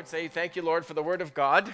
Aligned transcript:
Lord. 0.00 0.08
Say, 0.08 0.28
Thank 0.28 0.56
you, 0.56 0.62
Lord, 0.62 0.86
for 0.86 0.94
the 0.94 1.02
Word 1.02 1.20
of 1.20 1.34
God. 1.34 1.70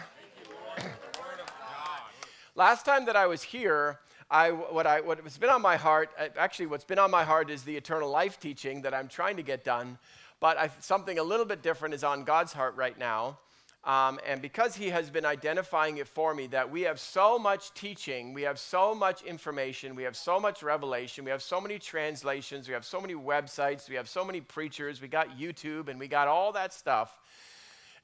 Last 2.56 2.85
time 2.85 3.04
that 3.04 3.14
I 3.14 3.29
was 3.29 3.40
here, 3.40 4.01
I, 4.29 4.51
what, 4.51 4.85
I, 4.85 5.01
what's 5.01 5.38
been 5.38 5.49
on 5.49 5.62
my 5.62 5.76
heart, 5.76 6.10
uh, 6.19 6.26
actually, 6.37 6.67
what's 6.67 6.83
been 6.83 6.99
on 6.99 7.08
my 7.08 7.22
heart 7.22 7.51
is 7.51 7.62
the 7.62 7.76
eternal 7.76 8.10
life 8.10 8.40
teaching 8.40 8.83
that 8.83 8.92
I'm 8.92 9.06
trying 9.06 9.37
to 9.37 9.44
get 9.44 9.62
done. 9.62 9.97
But 10.40 10.58
I, 10.58 10.71
something 10.81 11.21
a 11.21 11.22
little 11.22 11.47
bit 11.47 11.62
different 11.62 11.94
is 11.94 12.03
on 12.03 12.24
God's 12.24 12.53
heart 12.53 12.74
right 12.74 12.99
now. 12.99 13.38
Um, 13.85 14.19
and 14.27 14.43
because 14.43 14.74
He 14.74 14.88
has 14.88 15.08
been 15.08 15.24
identifying 15.24 15.99
it 15.99 16.09
for 16.09 16.34
me, 16.34 16.48
that 16.48 16.69
we 16.69 16.83
have 16.83 16.98
so 16.98 17.38
much 17.38 17.74
teaching, 17.74 18.34
we 18.34 18.43
have 18.43 18.59
so 18.59 18.93
much 18.93 19.23
information, 19.23 19.95
we 19.95 20.02
have 20.02 20.16
so 20.16 20.41
much 20.41 20.65
revelation, 20.65 21.24
we 21.24 21.30
have 21.30 21.43
so 21.45 21.61
many 21.61 21.79
translations, 21.79 22.66
we 22.66 22.74
have 22.74 22.84
so 22.84 23.01
many 23.01 23.15
websites, 23.15 23.88
we 23.88 23.95
have 23.95 24.08
so 24.08 24.24
many 24.24 24.40
preachers, 24.40 25.00
we 25.00 25.06
got 25.06 25.38
YouTube, 25.38 25.86
and 25.86 26.00
we 26.00 26.08
got 26.08 26.27
all 26.27 26.50
that 26.50 26.72
stuff 26.74 27.20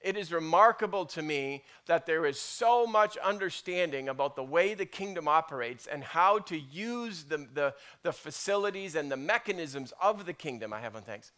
it 0.03 0.17
is 0.17 0.33
remarkable 0.33 1.07
to 1.07 1.23
me 1.23 1.65
that 1.87 2.07
there 2.07 2.27
is 2.27 2.39
so 2.39 2.87
much 2.87 3.17
understanding 3.19 4.09
about 4.09 4.37
the 4.37 4.43
way 4.43 4.75
the 4.75 4.87
kingdom 4.87 5.29
operates 5.29 5.87
and 5.87 6.03
how 6.03 6.39
to 6.41 6.59
use 6.59 7.25
the, 7.25 7.47
the, 7.53 7.75
the 8.03 8.13
facilities 8.13 8.95
and 8.95 9.11
the 9.11 9.17
mechanisms 9.17 9.93
of 10.01 10.27
the 10.27 10.33
kingdom. 10.33 10.73
I 10.73 10.81
have 10.81 10.95
one, 10.95 11.03
thanks. 11.03 11.33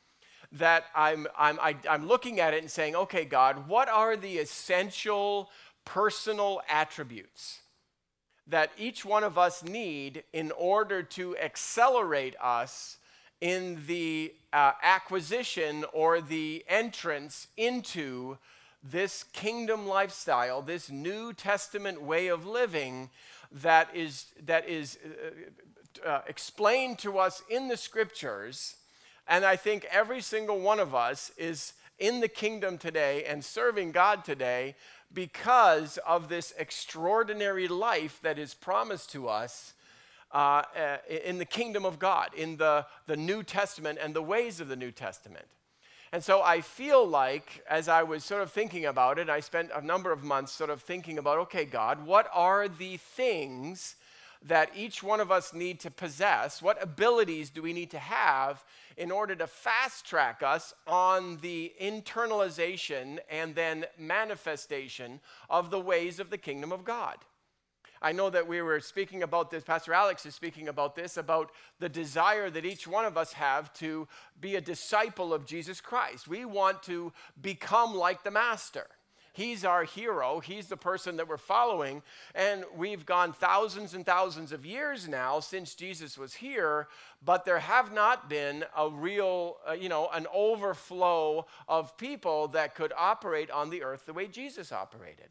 That 0.53 0.85
I'm, 0.95 1.27
I'm, 1.39 1.59
I, 1.61 1.71
am 1.71 1.79
i 1.89 1.95
am 1.95 2.07
looking 2.07 2.41
at 2.41 2.55
it 2.55 2.63
and 2.63 2.71
saying, 2.71 2.95
okay, 2.95 3.25
God, 3.25 3.69
what 3.69 3.89
are 3.89 4.17
the 4.17 4.39
essential 4.39 5.51
personal 5.85 6.61
attributes 6.69 7.61
that 8.47 8.71
each 8.77 9.05
one 9.05 9.25
of 9.25 9.39
us 9.39 9.63
need 9.63 10.23
in 10.33 10.53
order 10.53 11.03
to 11.03 11.37
accelerate 11.39 12.37
us 12.43 12.99
in 13.41 13.83
the 13.87 14.33
uh, 14.53 14.73
acquisition 14.83 15.85
or 15.93 16.21
the 16.21 16.65
entrance 16.69 17.49
into 17.57 18.39
this 18.85 19.25
kingdom 19.33 19.87
lifestyle, 19.87 20.61
this 20.61 20.91
New 20.91 21.33
Testament 21.33 22.03
way 22.03 22.29
of 22.29 22.47
living 22.47 23.09
that 23.51 23.89
is, 23.95 24.27
that 24.45 24.69
is 24.69 24.99
uh, 26.05 26.09
uh, 26.09 26.21
explained 26.27 26.99
to 26.99 27.19
us 27.19 27.43
in 27.49 27.69
the 27.69 27.77
scriptures. 27.79 28.77
And 29.27 29.45
I 29.45 29.57
think 29.57 29.87
every 29.91 30.21
single 30.21 30.61
one 30.61 30.81
of 30.81 30.95
us 30.95 31.33
is 31.39 31.73
in 31.99 32.21
the 32.21 32.29
kingdom 32.29 32.77
today 32.77 33.25
and 33.25 33.43
serving 33.43 33.93
God 33.93 34.25
today 34.25 34.75
because 35.13 35.99
of 36.07 36.29
this 36.29 36.53
extraordinary 36.59 37.69
life 37.69 38.19
that 38.23 38.39
is 38.39 38.53
promised 38.53 39.11
to 39.13 39.29
us 39.29 39.73
uh, 40.33 40.63
uh 40.77 40.97
in 41.25 41.39
the 41.39 41.45
kingdom 41.45 41.85
of 41.85 42.01
God, 42.01 42.35
in 42.35 42.57
the, 42.57 42.85
the 43.07 43.17
New 43.17 43.45
Testament 43.45 43.99
and 44.03 44.13
the 44.15 44.23
ways 44.23 44.61
of 44.61 44.69
the 44.69 44.77
New 44.77 44.91
Testament. 44.91 45.47
And 46.15 46.23
so 46.23 46.43
I 46.43 46.61
feel 46.61 47.05
like, 47.05 47.65
as 47.69 47.89
I 47.89 48.05
was 48.05 48.23
sort 48.23 48.41
of 48.41 48.53
thinking 48.53 48.85
about 48.87 49.19
it, 49.19 49.29
I 49.29 49.41
spent 49.41 49.73
a 49.75 49.85
number 49.85 50.13
of 50.13 50.23
months 50.23 50.53
sort 50.53 50.71
of 50.71 50.81
thinking 50.81 51.19
about 51.19 51.39
okay, 51.39 51.65
God, 51.65 52.07
what 52.07 52.31
are 52.33 52.69
the 52.69 52.99
things 52.99 53.97
that 54.41 54.71
each 54.77 55.03
one 55.03 55.19
of 55.19 55.33
us 55.33 55.53
need 55.53 55.81
to 55.81 55.91
possess? 55.91 56.63
What 56.63 56.81
abilities 56.81 57.51
do 57.51 57.63
we 57.63 57.73
need 57.73 57.91
to 57.91 57.99
have 57.99 58.65
in 58.97 59.11
order 59.11 59.35
to 59.35 59.49
fast 59.49 60.07
track 60.07 60.41
us 60.41 60.73
on 60.87 61.39
the 61.39 61.73
internalization 61.83 63.19
and 63.29 63.57
then 63.57 63.85
manifestation 63.99 65.19
of 65.51 65.73
the 65.73 65.81
ways 65.81 66.21
of 66.21 66.31
the 66.31 66.39
kingdom 66.39 66.71
of 66.71 66.85
God? 66.85 67.17
I 68.05 68.13
know 68.13 68.29
that 68.29 68.47
we 68.47 68.61
were 68.61 68.81
speaking 68.81 69.23
about 69.23 69.51
this, 69.51 69.65
Pastor 69.65 69.95
Alex 69.95 70.27
is 70.27 70.35
speaking 70.35 70.69
about 70.69 70.95
this, 70.95 71.17
about 71.17 71.51
the 71.79 71.89
desire 71.89 72.51
that 72.51 72.67
each 72.67 72.87
one 72.87 73.07
of 73.07 73.17
us 73.17 73.33
have 73.33 73.73
to 73.75 74.07
be 74.39 74.57
a 74.57 74.61
disciple 74.61 75.33
of 75.33 75.47
Jesus 75.47 75.81
Christ. 75.81 76.29
We 76.29 76.45
want 76.45 76.83
to 76.83 77.15
become 77.41 77.95
like 77.95 78.23
the 78.23 78.31
Master. 78.31 78.89
He's 79.33 79.65
our 79.65 79.85
hero. 79.85 80.41
He's 80.41 80.67
the 80.67 80.77
person 80.77 81.17
that 81.17 81.29
we're 81.29 81.39
following. 81.39 82.03
And 82.35 82.67
we've 82.77 83.07
gone 83.07 83.33
thousands 83.33 83.95
and 83.95 84.05
thousands 84.05 84.53
of 84.53 84.67
years 84.67 85.09
now 85.09 85.41
since 85.41 85.75
Jesus 85.75 86.19
was 86.19 86.35
here, 86.35 86.89
but 87.25 87.47
there 87.47 87.61
have 87.61 87.91
not 87.91 88.29
been 88.29 88.67
a 88.77 88.91
real, 88.91 89.57
uh, 89.67 89.73
you 89.73 89.89
know, 89.89 90.11
an 90.13 90.27
overflow 90.31 91.47
of 91.69 91.97
people 91.97 92.49
that 92.49 92.75
could 92.75 92.93
operate 92.99 93.51
on 93.51 93.71
the 93.71 93.83
earth 93.83 94.05
the 94.05 94.13
way 94.13 94.27
Jesus 94.27 94.73
operated. 94.73 95.31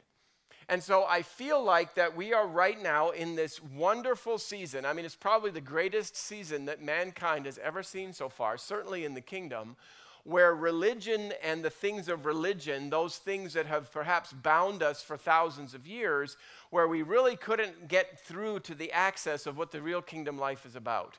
And 0.70 0.82
so 0.82 1.06
I 1.06 1.22
feel 1.22 1.64
like 1.64 1.96
that 1.96 2.16
we 2.16 2.34
are 2.34 2.48
right 2.48 2.82
now 2.82 3.10
in 3.12 3.36
this 3.36 3.62
wonderful 3.62 4.38
season. 4.38 4.86
I 4.86 4.94
mean, 4.94 5.06
it's 5.06 5.16
probably 5.16 5.52
the 5.52 5.62
greatest 5.62 6.16
season 6.16 6.66
that 6.66 6.82
mankind 6.82 7.46
has 7.46 7.58
ever 7.58 7.84
seen 7.84 8.14
so 8.14 8.30
far, 8.30 8.58
certainly 8.58 9.06
in 9.06 9.14
the 9.14 9.22
kingdom, 9.22 9.76
where 10.24 10.56
religion 10.56 11.34
and 11.44 11.64
the 11.64 11.70
things 11.70 12.08
of 12.08 12.26
religion, 12.26 12.90
those 12.90 13.18
things 13.18 13.54
that 13.54 13.66
have 13.66 13.92
perhaps 13.92 14.32
bound 14.32 14.82
us 14.82 15.04
for 15.04 15.18
thousands 15.18 15.74
of 15.74 15.86
years, 15.86 16.38
where 16.70 16.88
we 16.88 17.02
really 17.02 17.36
couldn't 17.36 17.90
get 17.90 18.20
through 18.22 18.60
to 18.62 18.74
the 18.74 18.92
access 18.94 19.46
of 19.46 19.58
what 19.58 19.72
the 19.72 19.82
real 19.82 20.02
kingdom 20.02 20.38
life 20.38 20.66
is 20.66 20.78
about. 20.78 21.18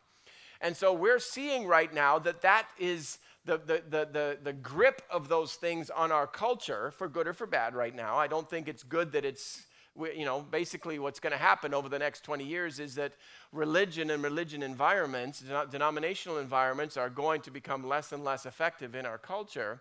And 0.61 0.75
so 0.75 0.95
we're 0.95 1.19
seeing 1.19 1.67
right 1.67 1.93
now 1.93 2.19
that 2.21 2.41
that 2.41 2.67
is 2.79 3.19
the, 3.45 3.59
the, 3.59 3.83
the, 3.89 4.09
the, 4.11 4.39
the 4.43 4.53
grip 4.53 5.03
of 5.11 5.29
those 5.29 5.55
things 5.55 5.91
on 5.91 6.11
our 6.11 6.27
culture, 6.27 6.91
for 6.91 7.09
good 7.09 7.27
or 7.27 7.33
for 7.33 7.47
bad, 7.47 7.75
right 7.75 7.95
now. 7.95 8.17
I 8.17 8.27
don't 8.27 8.49
think 8.49 8.69
it's 8.69 8.83
good 8.83 9.13
that 9.13 9.25
it's, 9.25 9.67
you 9.97 10.25
know, 10.25 10.41
basically 10.41 10.99
what's 10.99 11.21
going 11.21 11.33
to 11.33 11.39
happen 11.39 11.75
over 11.75 11.89
the 11.89 11.99
next 11.99 12.23
20 12.23 12.45
years 12.45 12.81
is 12.81 12.95
that 12.95 13.13
religion 13.53 14.11
and 14.11 14.23
religion 14.23 14.63
environments, 14.63 15.43
denominational 15.71 16.39
environments, 16.39 16.97
are 16.97 17.11
going 17.11 17.43
to 17.43 17.51
become 17.51 17.87
less 17.87 18.13
and 18.13 18.25
less 18.25 18.47
effective 18.47 18.95
in 18.95 19.05
our 19.05 19.19
culture, 19.19 19.81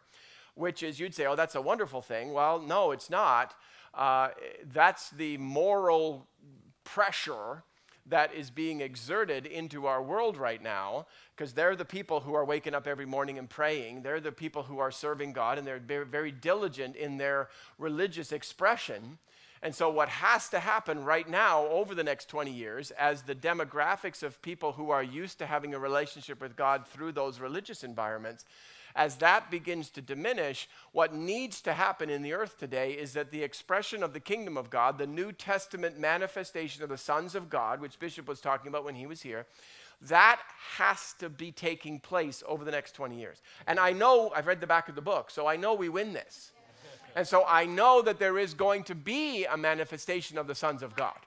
which 0.55 0.83
is, 0.83 0.99
you'd 0.99 1.15
say, 1.15 1.25
oh, 1.25 1.35
that's 1.35 1.55
a 1.55 1.61
wonderful 1.61 2.01
thing. 2.01 2.33
Well, 2.33 2.59
no, 2.59 2.91
it's 2.91 3.09
not. 3.09 3.55
Uh, 3.93 4.29
that's 4.71 5.09
the 5.11 5.37
moral 5.37 6.27
pressure 6.83 7.63
that 8.05 8.33
is 8.33 8.49
being 8.49 8.81
exerted 8.81 9.45
into 9.45 9.85
our 9.85 10.01
world 10.01 10.37
right 10.37 10.61
now 10.61 11.05
because 11.35 11.53
they're 11.53 11.75
the 11.75 11.85
people 11.85 12.19
who 12.19 12.33
are 12.33 12.43
waking 12.43 12.75
up 12.75 12.85
every 12.85 13.05
morning 13.05 13.37
and 13.37 13.49
praying. 13.49 14.01
They're 14.01 14.19
the 14.19 14.31
people 14.31 14.63
who 14.63 14.79
are 14.79 14.91
serving 14.91 15.33
God 15.33 15.57
and 15.57 15.65
they're 15.65 16.05
very, 16.05 16.31
diligent 16.31 16.95
in 16.95 17.17
their 17.17 17.49
religious 17.77 18.31
expression. 18.31 19.17
And 19.61 19.73
so, 19.73 19.89
what 19.89 20.09
has 20.09 20.49
to 20.49 20.59
happen 20.59 21.05
right 21.05 21.27
now 21.27 21.65
over 21.67 21.95
the 21.95 22.03
next 22.03 22.27
20 22.27 22.51
years, 22.51 22.91
as 22.91 23.21
the 23.21 23.35
demographics 23.35 24.21
of 24.21 24.41
people 24.41 24.73
who 24.73 24.89
are 24.89 25.03
used 25.03 25.39
to 25.39 25.45
having 25.45 25.73
a 25.73 25.79
relationship 25.79 26.41
with 26.41 26.57
God 26.57 26.85
through 26.85 27.13
those 27.13 27.39
religious 27.39 27.83
environments, 27.83 28.43
as 28.95 29.17
that 29.17 29.49
begins 29.49 29.89
to 29.91 30.01
diminish, 30.01 30.69
what 30.91 31.13
needs 31.13 31.61
to 31.61 31.73
happen 31.73 32.09
in 32.09 32.21
the 32.21 32.33
earth 32.33 32.57
today 32.57 32.91
is 32.91 33.13
that 33.13 33.31
the 33.31 33.43
expression 33.43 34.03
of 34.03 34.13
the 34.13 34.19
kingdom 34.19 34.57
of 34.57 34.69
God, 34.69 34.97
the 34.97 35.07
New 35.07 35.31
Testament 35.31 35.99
manifestation 35.99 36.83
of 36.83 36.89
the 36.89 36.97
sons 36.97 37.35
of 37.35 37.49
God, 37.49 37.81
which 37.81 37.99
Bishop 37.99 38.27
was 38.27 38.39
talking 38.41 38.67
about 38.67 38.85
when 38.85 38.95
he 38.95 39.07
was 39.07 39.21
here, 39.21 39.45
that 40.01 40.41
has 40.77 41.15
to 41.19 41.29
be 41.29 41.51
taking 41.51 41.99
place 41.99 42.43
over 42.47 42.65
the 42.65 42.71
next 42.71 42.91
20 42.93 43.17
years. 43.17 43.41
And 43.67 43.79
I 43.79 43.91
know, 43.93 44.31
I've 44.35 44.47
read 44.47 44.61
the 44.61 44.67
back 44.67 44.89
of 44.89 44.95
the 44.95 45.01
book, 45.01 45.31
so 45.31 45.47
I 45.47 45.55
know 45.55 45.73
we 45.73 45.89
win 45.89 46.13
this. 46.13 46.51
And 47.15 47.27
so 47.27 47.45
I 47.47 47.65
know 47.65 48.01
that 48.01 48.19
there 48.19 48.37
is 48.39 48.53
going 48.53 48.83
to 48.85 48.95
be 48.95 49.45
a 49.45 49.55
manifestation 49.55 50.37
of 50.37 50.47
the 50.47 50.55
sons 50.55 50.81
of 50.81 50.95
God. 50.95 51.17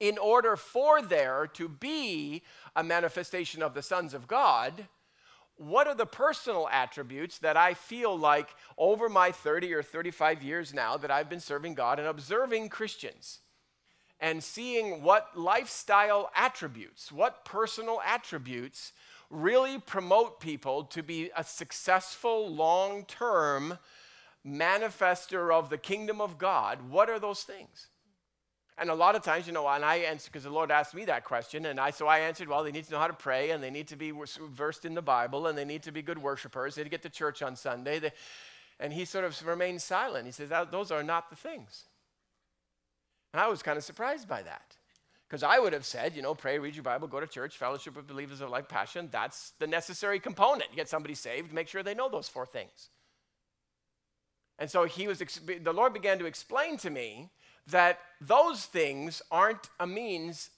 In 0.00 0.18
order 0.18 0.56
for 0.56 1.00
there 1.00 1.46
to 1.54 1.68
be 1.68 2.42
a 2.74 2.84
manifestation 2.84 3.62
of 3.62 3.72
the 3.72 3.82
sons 3.82 4.12
of 4.12 4.28
God, 4.28 4.86
what 5.56 5.86
are 5.86 5.94
the 5.94 6.06
personal 6.06 6.68
attributes 6.70 7.38
that 7.38 7.56
I 7.56 7.74
feel 7.74 8.16
like 8.16 8.50
over 8.76 9.08
my 9.08 9.32
30 9.32 9.72
or 9.72 9.82
35 9.82 10.42
years 10.42 10.74
now 10.74 10.96
that 10.96 11.10
I've 11.10 11.30
been 11.30 11.40
serving 11.40 11.74
God 11.74 11.98
and 11.98 12.08
observing 12.08 12.68
Christians 12.68 13.40
and 14.20 14.42
seeing 14.42 15.02
what 15.02 15.36
lifestyle 15.36 16.30
attributes, 16.34 17.10
what 17.10 17.44
personal 17.44 18.00
attributes 18.04 18.92
really 19.30 19.78
promote 19.78 20.40
people 20.40 20.84
to 20.84 21.02
be 21.02 21.30
a 21.36 21.42
successful 21.42 22.48
long 22.48 23.04
term 23.04 23.78
manifester 24.46 25.52
of 25.52 25.70
the 25.70 25.78
kingdom 25.78 26.20
of 26.20 26.38
God? 26.38 26.90
What 26.90 27.10
are 27.10 27.18
those 27.18 27.42
things? 27.42 27.88
And 28.78 28.90
a 28.90 28.94
lot 28.94 29.14
of 29.14 29.22
times, 29.22 29.46
you 29.46 29.54
know, 29.54 29.66
and 29.66 29.84
I 29.84 29.96
answered 29.96 30.32
because 30.32 30.44
the 30.44 30.50
Lord 30.50 30.70
asked 30.70 30.94
me 30.94 31.06
that 31.06 31.24
question, 31.24 31.64
and 31.66 31.80
I 31.80 31.90
so 31.90 32.06
I 32.06 32.18
answered, 32.18 32.48
well, 32.48 32.62
they 32.62 32.72
need 32.72 32.84
to 32.84 32.92
know 32.92 32.98
how 32.98 33.06
to 33.06 33.14
pray, 33.14 33.50
and 33.50 33.62
they 33.62 33.70
need 33.70 33.88
to 33.88 33.96
be 33.96 34.12
versed 34.52 34.84
in 34.84 34.94
the 34.94 35.02
Bible, 35.02 35.46
and 35.46 35.56
they 35.56 35.64
need 35.64 35.82
to 35.84 35.92
be 35.92 36.02
good 36.02 36.18
worshipers. 36.18 36.74
They 36.74 36.82
need 36.82 36.90
to 36.90 36.90
get 36.90 37.02
to 37.02 37.10
church 37.10 37.42
on 37.42 37.56
Sunday. 37.56 37.98
They, 37.98 38.12
and 38.78 38.92
he 38.92 39.06
sort 39.06 39.24
of 39.24 39.46
remained 39.46 39.80
silent. 39.80 40.26
He 40.26 40.32
says, 40.32 40.50
those 40.70 40.90
are 40.90 41.02
not 41.02 41.30
the 41.30 41.36
things. 41.36 41.84
And 43.32 43.40
I 43.40 43.48
was 43.48 43.62
kind 43.62 43.78
of 43.78 43.84
surprised 43.84 44.28
by 44.28 44.42
that. 44.42 44.76
Because 45.28 45.42
I 45.42 45.58
would 45.58 45.72
have 45.72 45.84
said, 45.84 46.14
you 46.14 46.22
know, 46.22 46.34
pray, 46.34 46.58
read 46.58 46.76
your 46.76 46.84
Bible, 46.84 47.08
go 47.08 47.18
to 47.18 47.26
church, 47.26 47.56
fellowship 47.56 47.96
with 47.96 48.06
believers 48.06 48.40
of 48.40 48.50
like 48.50 48.68
passion. 48.68 49.08
That's 49.10 49.50
the 49.58 49.66
necessary 49.66 50.20
component. 50.20 50.76
Get 50.76 50.88
somebody 50.88 51.14
saved, 51.14 51.52
make 51.52 51.66
sure 51.66 51.82
they 51.82 51.94
know 51.94 52.08
those 52.08 52.28
four 52.28 52.46
things. 52.46 52.90
And 54.58 54.70
so 54.70 54.84
he 54.84 55.08
was, 55.08 55.18
the 55.18 55.72
Lord 55.72 55.92
began 55.94 56.18
to 56.20 56.26
explain 56.26 56.76
to 56.78 56.90
me 56.90 57.30
that 57.68 57.98
those 58.20 58.64
things 58.64 59.22
aren't 59.30 59.68
a 59.80 59.86
means 59.86 60.50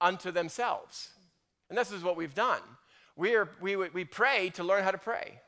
unto 0.00 0.30
themselves. 0.30 1.10
And 1.68 1.78
this 1.78 1.90
is 1.90 2.02
what 2.02 2.16
we've 2.16 2.34
done. 2.34 2.60
We, 3.16 3.34
are, 3.34 3.48
we, 3.60 3.76
we 3.76 4.04
pray 4.04 4.50
to 4.50 4.64
learn 4.64 4.84
how 4.84 4.90
to 4.90 4.98
pray. 4.98 5.40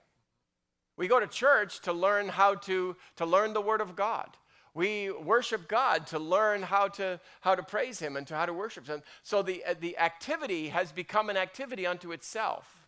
We 0.97 1.09
go 1.09 1.19
to 1.19 1.27
church 1.27 1.81
to 1.81 1.93
learn 1.93 2.29
how 2.29 2.55
to, 2.55 2.97
to 3.17 3.27
learn 3.27 3.53
the 3.53 3.61
Word 3.61 3.81
of 3.81 3.97
God. 3.97 4.29
We 4.75 5.11
worship 5.11 5.69
God 5.69 6.07
to 6.09 6.19
learn 6.19 6.63
how 6.63 6.89
to, 6.89 7.21
how 7.41 7.55
to 7.55 7.63
praise 7.63 8.01
Him 8.01 8.17
and 8.17 8.27
to 8.27 8.35
how 8.35 8.47
to 8.47 8.53
worship 8.53 8.87
Him. 8.87 9.03
So 9.23 9.43
the, 9.43 9.63
the 9.81 9.99
activity 9.99 10.69
has 10.69 10.93
become 10.93 11.31
an 11.31 11.37
activity 11.37 11.87
unto 11.87 12.13
itself. 12.13 12.87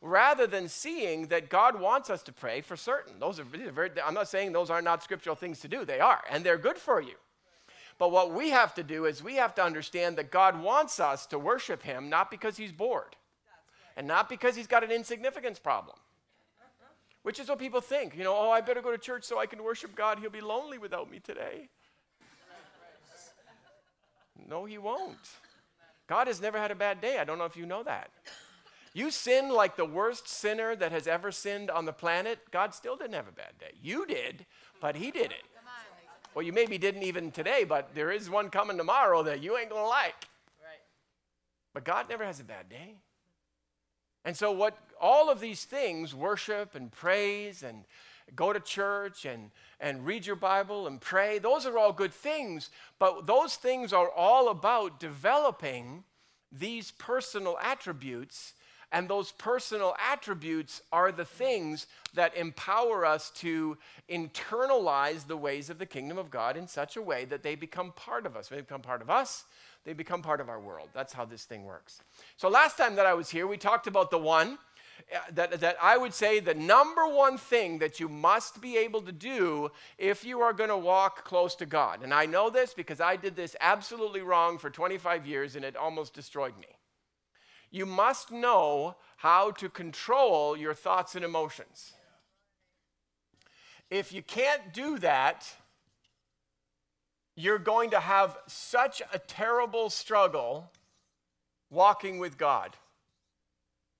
Rather 0.00 0.46
than 0.46 0.68
seeing 0.68 1.26
that 1.28 1.48
God 1.48 1.80
wants 1.80 2.10
us 2.10 2.22
to 2.24 2.32
pray 2.32 2.60
for 2.60 2.76
certain. 2.76 3.18
Those 3.18 3.40
are, 3.40 3.44
very, 3.44 3.90
I'm 4.04 4.14
not 4.14 4.28
saying 4.28 4.52
those 4.52 4.70
are 4.70 4.82
not 4.82 5.02
scriptural 5.02 5.36
things 5.36 5.60
to 5.60 5.68
do, 5.68 5.84
they 5.84 6.00
are, 6.00 6.22
and 6.30 6.44
they're 6.44 6.58
good 6.58 6.78
for 6.78 7.00
you. 7.00 7.14
But 7.98 8.10
what 8.10 8.32
we 8.32 8.50
have 8.50 8.74
to 8.74 8.82
do 8.82 9.06
is 9.06 9.22
we 9.22 9.36
have 9.36 9.54
to 9.54 9.64
understand 9.64 10.16
that 10.18 10.30
God 10.30 10.60
wants 10.60 11.00
us 11.00 11.26
to 11.26 11.38
worship 11.38 11.82
Him 11.82 12.08
not 12.08 12.30
because 12.30 12.56
He's 12.56 12.72
bored 12.72 13.16
and 13.96 14.06
not 14.06 14.28
because 14.28 14.56
He's 14.56 14.66
got 14.66 14.84
an 14.84 14.90
insignificance 14.90 15.58
problem 15.58 15.96
which 17.26 17.40
is 17.40 17.48
what 17.48 17.58
people 17.58 17.80
think. 17.80 18.16
You 18.16 18.22
know, 18.22 18.36
oh, 18.36 18.52
I 18.52 18.60
better 18.60 18.80
go 18.80 18.92
to 18.92 18.98
church 18.98 19.24
so 19.24 19.36
I 19.36 19.46
can 19.46 19.64
worship 19.64 19.96
God. 19.96 20.20
He'll 20.20 20.30
be 20.30 20.40
lonely 20.40 20.78
without 20.78 21.10
me 21.10 21.18
today. 21.18 21.70
No, 24.48 24.64
he 24.64 24.78
won't. 24.78 25.28
God 26.06 26.28
has 26.28 26.40
never 26.40 26.56
had 26.56 26.70
a 26.70 26.76
bad 26.76 27.00
day. 27.00 27.18
I 27.18 27.24
don't 27.24 27.38
know 27.38 27.44
if 27.44 27.56
you 27.56 27.66
know 27.66 27.82
that. 27.82 28.10
You 28.94 29.10
sin 29.10 29.48
like 29.48 29.76
the 29.76 29.84
worst 29.84 30.28
sinner 30.28 30.76
that 30.76 30.92
has 30.92 31.08
ever 31.08 31.32
sinned 31.32 31.68
on 31.68 31.84
the 31.84 31.92
planet, 31.92 32.38
God 32.52 32.76
still 32.76 32.94
didn't 32.94 33.14
have 33.14 33.26
a 33.26 33.32
bad 33.32 33.58
day. 33.58 33.72
You 33.82 34.06
did, 34.06 34.46
but 34.80 34.94
he 34.94 35.10
didn't. 35.10 35.34
Well, 36.36 36.44
you 36.44 36.52
maybe 36.52 36.76
didn't 36.76 37.02
even 37.02 37.30
today, 37.30 37.64
but 37.64 37.94
there 37.94 38.10
is 38.10 38.28
one 38.28 38.50
coming 38.50 38.76
tomorrow 38.76 39.22
that 39.22 39.42
you 39.42 39.56
ain't 39.56 39.70
gonna 39.70 39.88
like. 39.88 40.28
Right. 40.62 40.82
But 41.72 41.84
God 41.84 42.10
never 42.10 42.26
has 42.26 42.40
a 42.40 42.44
bad 42.44 42.68
day. 42.68 42.96
And 44.22 44.36
so, 44.36 44.52
what 44.52 44.76
all 45.00 45.30
of 45.30 45.40
these 45.40 45.64
things 45.64 46.14
worship 46.14 46.74
and 46.74 46.92
praise 46.92 47.62
and 47.62 47.84
go 48.34 48.52
to 48.52 48.60
church 48.60 49.24
and, 49.24 49.50
and 49.80 50.04
read 50.04 50.26
your 50.26 50.36
Bible 50.36 50.86
and 50.86 51.00
pray 51.00 51.38
those 51.38 51.64
are 51.64 51.78
all 51.78 51.90
good 51.90 52.12
things. 52.12 52.68
But 52.98 53.26
those 53.26 53.54
things 53.54 53.94
are 53.94 54.10
all 54.10 54.50
about 54.50 55.00
developing 55.00 56.04
these 56.52 56.90
personal 56.90 57.56
attributes. 57.62 58.52
And 58.92 59.08
those 59.08 59.32
personal 59.32 59.96
attributes 59.98 60.80
are 60.92 61.10
the 61.10 61.24
things 61.24 61.86
that 62.14 62.36
empower 62.36 63.04
us 63.04 63.30
to 63.36 63.76
internalize 64.08 65.26
the 65.26 65.36
ways 65.36 65.70
of 65.70 65.78
the 65.78 65.86
kingdom 65.86 66.18
of 66.18 66.30
God 66.30 66.56
in 66.56 66.68
such 66.68 66.96
a 66.96 67.02
way 67.02 67.24
that 67.26 67.42
they 67.42 67.56
become 67.56 67.92
part 67.92 68.26
of 68.26 68.36
us. 68.36 68.48
They 68.48 68.60
become 68.60 68.82
part 68.82 69.02
of 69.02 69.10
us, 69.10 69.44
they 69.84 69.92
become 69.92 70.22
part 70.22 70.40
of 70.40 70.48
our 70.48 70.60
world. 70.60 70.88
That's 70.94 71.12
how 71.12 71.24
this 71.24 71.44
thing 71.44 71.64
works. 71.64 72.00
So, 72.36 72.48
last 72.48 72.76
time 72.76 72.96
that 72.96 73.06
I 73.06 73.14
was 73.14 73.30
here, 73.30 73.46
we 73.46 73.56
talked 73.56 73.86
about 73.86 74.10
the 74.10 74.18
one 74.18 74.58
uh, 75.14 75.18
that, 75.32 75.60
that 75.60 75.76
I 75.80 75.96
would 75.96 76.14
say 76.14 76.40
the 76.40 76.54
number 76.54 77.06
one 77.06 77.38
thing 77.38 77.78
that 77.78 78.00
you 78.00 78.08
must 78.08 78.60
be 78.60 78.76
able 78.76 79.02
to 79.02 79.12
do 79.12 79.70
if 79.98 80.24
you 80.24 80.40
are 80.40 80.52
going 80.52 80.70
to 80.70 80.76
walk 80.76 81.24
close 81.24 81.54
to 81.56 81.66
God. 81.66 82.02
And 82.02 82.12
I 82.12 82.26
know 82.26 82.50
this 82.50 82.74
because 82.74 83.00
I 83.00 83.16
did 83.16 83.36
this 83.36 83.54
absolutely 83.60 84.22
wrong 84.22 84.58
for 84.58 84.70
25 84.70 85.26
years 85.26 85.54
and 85.54 85.64
it 85.64 85.76
almost 85.76 86.14
destroyed 86.14 86.58
me. 86.58 86.75
You 87.70 87.86
must 87.86 88.30
know 88.30 88.96
how 89.18 89.50
to 89.52 89.68
control 89.68 90.56
your 90.56 90.74
thoughts 90.74 91.14
and 91.14 91.24
emotions. 91.24 91.92
If 93.90 94.12
you 94.12 94.22
can't 94.22 94.72
do 94.72 94.98
that, 94.98 95.46
you're 97.36 97.58
going 97.58 97.90
to 97.90 98.00
have 98.00 98.36
such 98.46 99.02
a 99.12 99.18
terrible 99.18 99.90
struggle 99.90 100.72
walking 101.70 102.18
with 102.18 102.38
God. 102.38 102.76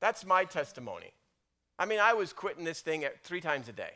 That's 0.01 0.25
my 0.25 0.45
testimony. 0.45 1.13
I 1.79 1.85
mean, 1.85 2.01
I 2.01 2.15
was 2.15 2.33
quitting 2.33 2.65
this 2.65 2.81
thing 2.81 3.05
at 3.05 3.23
three 3.23 3.41
times 3.41 3.69
a 3.69 3.73
day. 3.73 3.93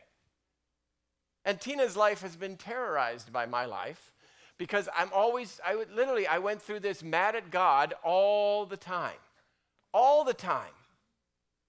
And 1.44 1.61
Tina's 1.61 1.96
life 1.96 2.20
has 2.23 2.37
been 2.37 2.56
terrorized 2.56 3.32
by 3.32 3.46
my 3.46 3.64
life 3.64 4.12
because 4.58 4.88
I'm 4.94 5.11
always, 5.14 5.58
I 5.66 5.75
would 5.75 5.90
literally, 5.90 6.26
I 6.26 6.38
went 6.38 6.61
through 6.61 6.81
this 6.81 7.02
mad 7.02 7.34
at 7.34 7.50
God 7.50 7.94
all 8.05 8.66
the 8.66 8.76
time. 8.76 9.16
All 9.92 10.25
the 10.25 10.34
time. 10.34 10.72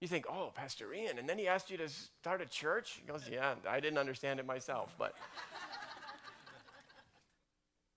You 0.00 0.08
think, 0.08 0.26
oh, 0.28 0.50
Pastor 0.54 0.92
Ian, 0.92 1.18
and 1.18 1.28
then 1.28 1.38
he 1.38 1.46
asked 1.46 1.70
you 1.70 1.76
to 1.76 1.88
start 1.88 2.40
a 2.40 2.46
church? 2.46 3.00
He 3.00 3.10
goes, 3.10 3.22
yeah, 3.30 3.54
I 3.68 3.78
didn't 3.78 3.98
understand 3.98 4.40
it 4.40 4.46
myself, 4.46 4.94
but. 4.98 5.14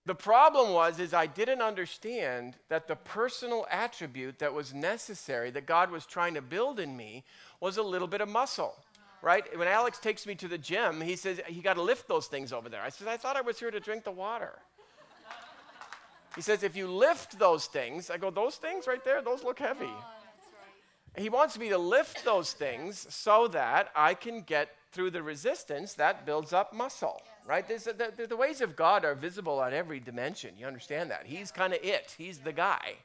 The 0.05 0.15
problem 0.15 0.71
was 0.71 0.99
is 0.99 1.13
I 1.13 1.25
didn't 1.25 1.61
understand 1.61 2.57
that 2.69 2.87
the 2.87 2.95
personal 2.95 3.65
attribute 3.71 4.37
that 4.37 4.53
was 4.53 4.73
necessary 4.73 5.49
that 5.51 5.65
God 5.65 5.89
was 5.89 6.05
trying 6.05 6.35
to 6.35 6.43
build 6.43 6.79
in 6.79 6.95
me 6.95 7.23
was 7.59 7.77
a 7.77 7.83
little 7.83 8.07
bit 8.07 8.21
of 8.21 8.29
muscle. 8.29 8.75
Right? 9.23 9.43
When 9.57 9.67
Alex 9.67 9.97
takes 9.97 10.27
me 10.27 10.35
to 10.35 10.47
the 10.47 10.59
gym, 10.59 11.01
he 11.01 11.15
says 11.15 11.41
he 11.47 11.61
got 11.61 11.73
to 11.73 11.81
lift 11.81 12.07
those 12.07 12.27
things 12.27 12.53
over 12.53 12.69
there. 12.69 12.83
I 12.83 12.89
said 12.89 13.07
I 13.07 13.17
thought 13.17 13.35
I 13.35 13.41
was 13.41 13.59
here 13.59 13.71
to 13.71 13.79
drink 13.79 14.03
the 14.03 14.11
water. 14.11 14.59
He 16.35 16.41
says 16.41 16.61
if 16.61 16.75
you 16.75 16.87
lift 16.87 17.39
those 17.39 17.65
things, 17.65 18.11
I 18.11 18.17
go 18.17 18.29
those 18.29 18.57
things 18.57 18.85
right 18.85 19.03
there, 19.03 19.23
those 19.23 19.43
look 19.43 19.57
heavy. 19.57 19.89
He 21.17 21.29
wants 21.29 21.57
me 21.57 21.69
to 21.69 21.77
lift 21.77 22.25
those 22.25 22.53
things 22.53 23.07
so 23.13 23.47
that 23.49 23.89
I 23.95 24.13
can 24.13 24.41
get 24.41 24.69
through 24.91 25.11
the 25.11 25.23
resistance 25.23 25.93
that 25.93 26.25
builds 26.25 26.53
up 26.53 26.73
muscle 26.73 27.21
right? 27.45 27.67
The, 27.67 28.11
the, 28.17 28.27
the, 28.27 28.35
ways 28.35 28.61
of 28.61 28.75
God 28.75 29.05
are 29.05 29.15
visible 29.15 29.59
on 29.59 29.73
every 29.73 29.99
dimension. 29.99 30.55
You 30.57 30.65
understand 30.65 31.11
that? 31.11 31.25
He's 31.25 31.51
kind 31.51 31.73
of 31.73 31.79
it, 31.83 32.15
He's 32.17 32.39
the 32.39 32.53
guy. 32.53 32.95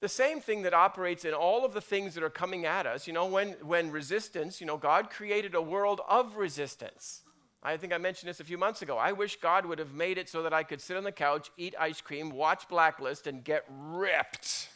The 0.00 0.08
same 0.08 0.40
thing 0.40 0.62
that 0.62 0.74
operates 0.74 1.24
in 1.24 1.32
all 1.32 1.64
of 1.64 1.74
the 1.74 1.80
things 1.80 2.14
that 2.14 2.24
are 2.24 2.30
coming 2.30 2.66
at 2.66 2.86
us, 2.86 3.06
you 3.06 3.12
know, 3.12 3.26
when, 3.26 3.50
when 3.62 3.92
resistance, 3.92 4.60
you 4.60 4.66
know, 4.66 4.76
God 4.76 5.10
created 5.10 5.54
a 5.54 5.62
world 5.62 6.00
of 6.08 6.36
resistance. 6.36 7.22
I 7.62 7.76
think 7.76 7.92
I 7.92 7.98
mentioned 7.98 8.28
this 8.28 8.40
a 8.40 8.44
few 8.44 8.58
months 8.58 8.82
ago. 8.82 8.98
I 8.98 9.12
wish 9.12 9.36
God 9.36 9.64
would 9.64 9.78
have 9.78 9.94
made 9.94 10.18
it 10.18 10.28
so 10.28 10.42
that 10.42 10.52
I 10.52 10.64
could 10.64 10.80
sit 10.80 10.96
on 10.96 11.04
the 11.04 11.12
couch, 11.12 11.52
eat 11.56 11.76
ice 11.78 12.00
cream, 12.00 12.30
watch 12.30 12.68
Blacklist, 12.68 13.28
and 13.28 13.44
get 13.44 13.64
ripped. 13.68 14.70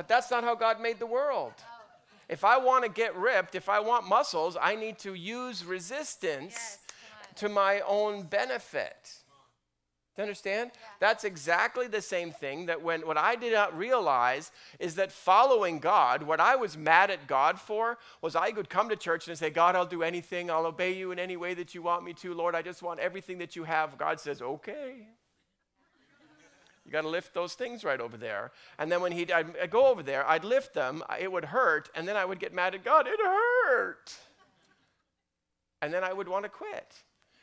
But 0.00 0.08
that's 0.08 0.30
not 0.30 0.44
how 0.44 0.54
God 0.54 0.80
made 0.80 0.98
the 0.98 1.04
world. 1.04 1.52
If 2.26 2.42
I 2.42 2.56
want 2.56 2.84
to 2.84 2.90
get 2.90 3.14
ripped, 3.14 3.54
if 3.54 3.68
I 3.68 3.80
want 3.80 4.08
muscles, 4.08 4.56
I 4.58 4.74
need 4.74 4.98
to 5.00 5.12
use 5.12 5.62
resistance 5.62 6.54
yes, 6.54 6.78
to 7.36 7.50
my 7.50 7.82
own 7.86 8.22
benefit. 8.22 8.96
Do 10.16 10.22
you 10.22 10.22
understand? 10.22 10.70
Yeah. 10.72 10.80
That's 11.00 11.24
exactly 11.24 11.86
the 11.86 12.00
same 12.00 12.30
thing 12.32 12.64
that 12.64 12.80
when 12.80 13.06
what 13.06 13.18
I 13.18 13.36
did 13.36 13.52
not 13.52 13.76
realize 13.76 14.52
is 14.78 14.94
that 14.94 15.12
following 15.12 15.80
God, 15.80 16.22
what 16.22 16.40
I 16.40 16.56
was 16.56 16.78
mad 16.78 17.10
at 17.10 17.26
God 17.26 17.60
for 17.60 17.98
was 18.22 18.34
I 18.34 18.52
could 18.52 18.70
come 18.70 18.88
to 18.88 18.96
church 18.96 19.28
and 19.28 19.36
say, 19.36 19.50
God, 19.50 19.76
I'll 19.76 19.84
do 19.84 20.02
anything. 20.02 20.50
I'll 20.50 20.64
obey 20.64 20.94
you 20.94 21.12
in 21.12 21.18
any 21.18 21.36
way 21.36 21.52
that 21.52 21.74
you 21.74 21.82
want 21.82 22.06
me 22.06 22.14
to. 22.14 22.32
Lord, 22.32 22.54
I 22.54 22.62
just 22.62 22.82
want 22.82 23.00
everything 23.00 23.36
that 23.36 23.54
you 23.54 23.64
have. 23.64 23.98
God 23.98 24.18
says, 24.18 24.40
okay. 24.40 25.08
You 26.84 26.92
got 26.92 27.02
to 27.02 27.08
lift 27.08 27.34
those 27.34 27.54
things 27.54 27.84
right 27.84 28.00
over 28.00 28.16
there. 28.16 28.52
And 28.78 28.90
then 28.90 29.00
when 29.00 29.12
he'd 29.12 29.30
I'd 29.30 29.70
go 29.70 29.86
over 29.86 30.02
there, 30.02 30.26
I'd 30.28 30.44
lift 30.44 30.74
them, 30.74 31.02
it 31.20 31.30
would 31.30 31.44
hurt, 31.46 31.90
and 31.94 32.08
then 32.08 32.16
I 32.16 32.24
would 32.24 32.40
get 32.40 32.54
mad 32.54 32.74
at 32.74 32.84
God. 32.84 33.06
It 33.06 33.20
hurt. 33.20 34.14
And 35.82 35.92
then 35.92 36.04
I 36.04 36.12
would 36.12 36.28
want 36.28 36.44
to 36.44 36.48
quit. 36.48 36.94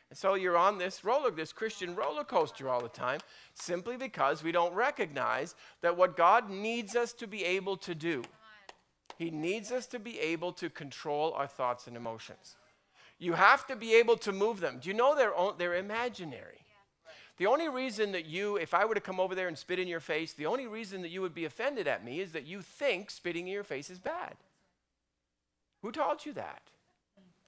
And 0.10 0.18
so 0.18 0.36
you're 0.36 0.58
on 0.58 0.78
this 0.78 1.04
roller, 1.04 1.32
this 1.32 1.52
Christian 1.52 1.96
roller 1.96 2.24
coaster 2.24 2.70
all 2.70 2.82
the 2.82 2.88
time, 2.88 3.20
simply 3.54 3.98
because 3.98 4.44
we 4.44 4.52
don't 4.52 4.74
recognize 4.74 5.56
that 5.82 5.98
what 5.98 6.16
God 6.16 6.50
needs 6.50 6.96
us 6.96 7.14
to 7.14 7.28
be 7.28 7.44
able 7.44 7.78
to 7.78 7.94
do, 7.94 8.24
He 9.18 9.30
needs 9.30 9.72
us 9.72 9.86
to 9.88 10.00
be 10.00 10.20
able 10.20 10.54
to 10.54 10.70
control 10.70 11.34
our 11.34 11.48
thoughts 11.48 11.88
and 11.88 11.98
emotions. 11.98 12.56
You 13.20 13.34
have 13.34 13.66
to 13.68 13.76
be 13.76 13.96
able 13.96 14.16
to 14.18 14.32
move 14.32 14.60
them. 14.60 14.80
Do 14.80 14.90
you 14.90 14.96
know 14.96 15.16
they're, 15.16 15.34
they're 15.58 15.76
imaginary? 15.76 16.60
The 17.38 17.46
only 17.46 17.70
reason 17.70 18.12
that 18.14 18.26
you, 18.26 18.58
if 18.58 18.74
I 18.74 18.86
were 18.86 18.96
to 18.96 19.02
come 19.02 19.20
over 19.20 19.36
there 19.36 19.48
and 19.48 19.58
spit 19.58 19.80
in 19.80 19.88
your 19.88 20.00
face, 20.00 20.34
the 20.34 20.48
only 20.48 20.66
reason 20.66 21.04
that 21.04 21.12
you 21.12 21.22
would 21.22 21.36
be 21.36 21.46
offended 21.46 21.88
at 21.88 22.04
me 22.04 22.20
is 22.20 22.32
that 22.32 22.48
you 22.48 22.62
think 22.62 23.12
spitting 23.12 23.48
in 23.48 23.54
your 23.54 23.64
face 23.64 23.90
is 23.90 24.00
bad. 24.00 24.36
Who 25.84 25.92
taught 25.92 26.26
you 26.26 26.34
that? 26.34 26.64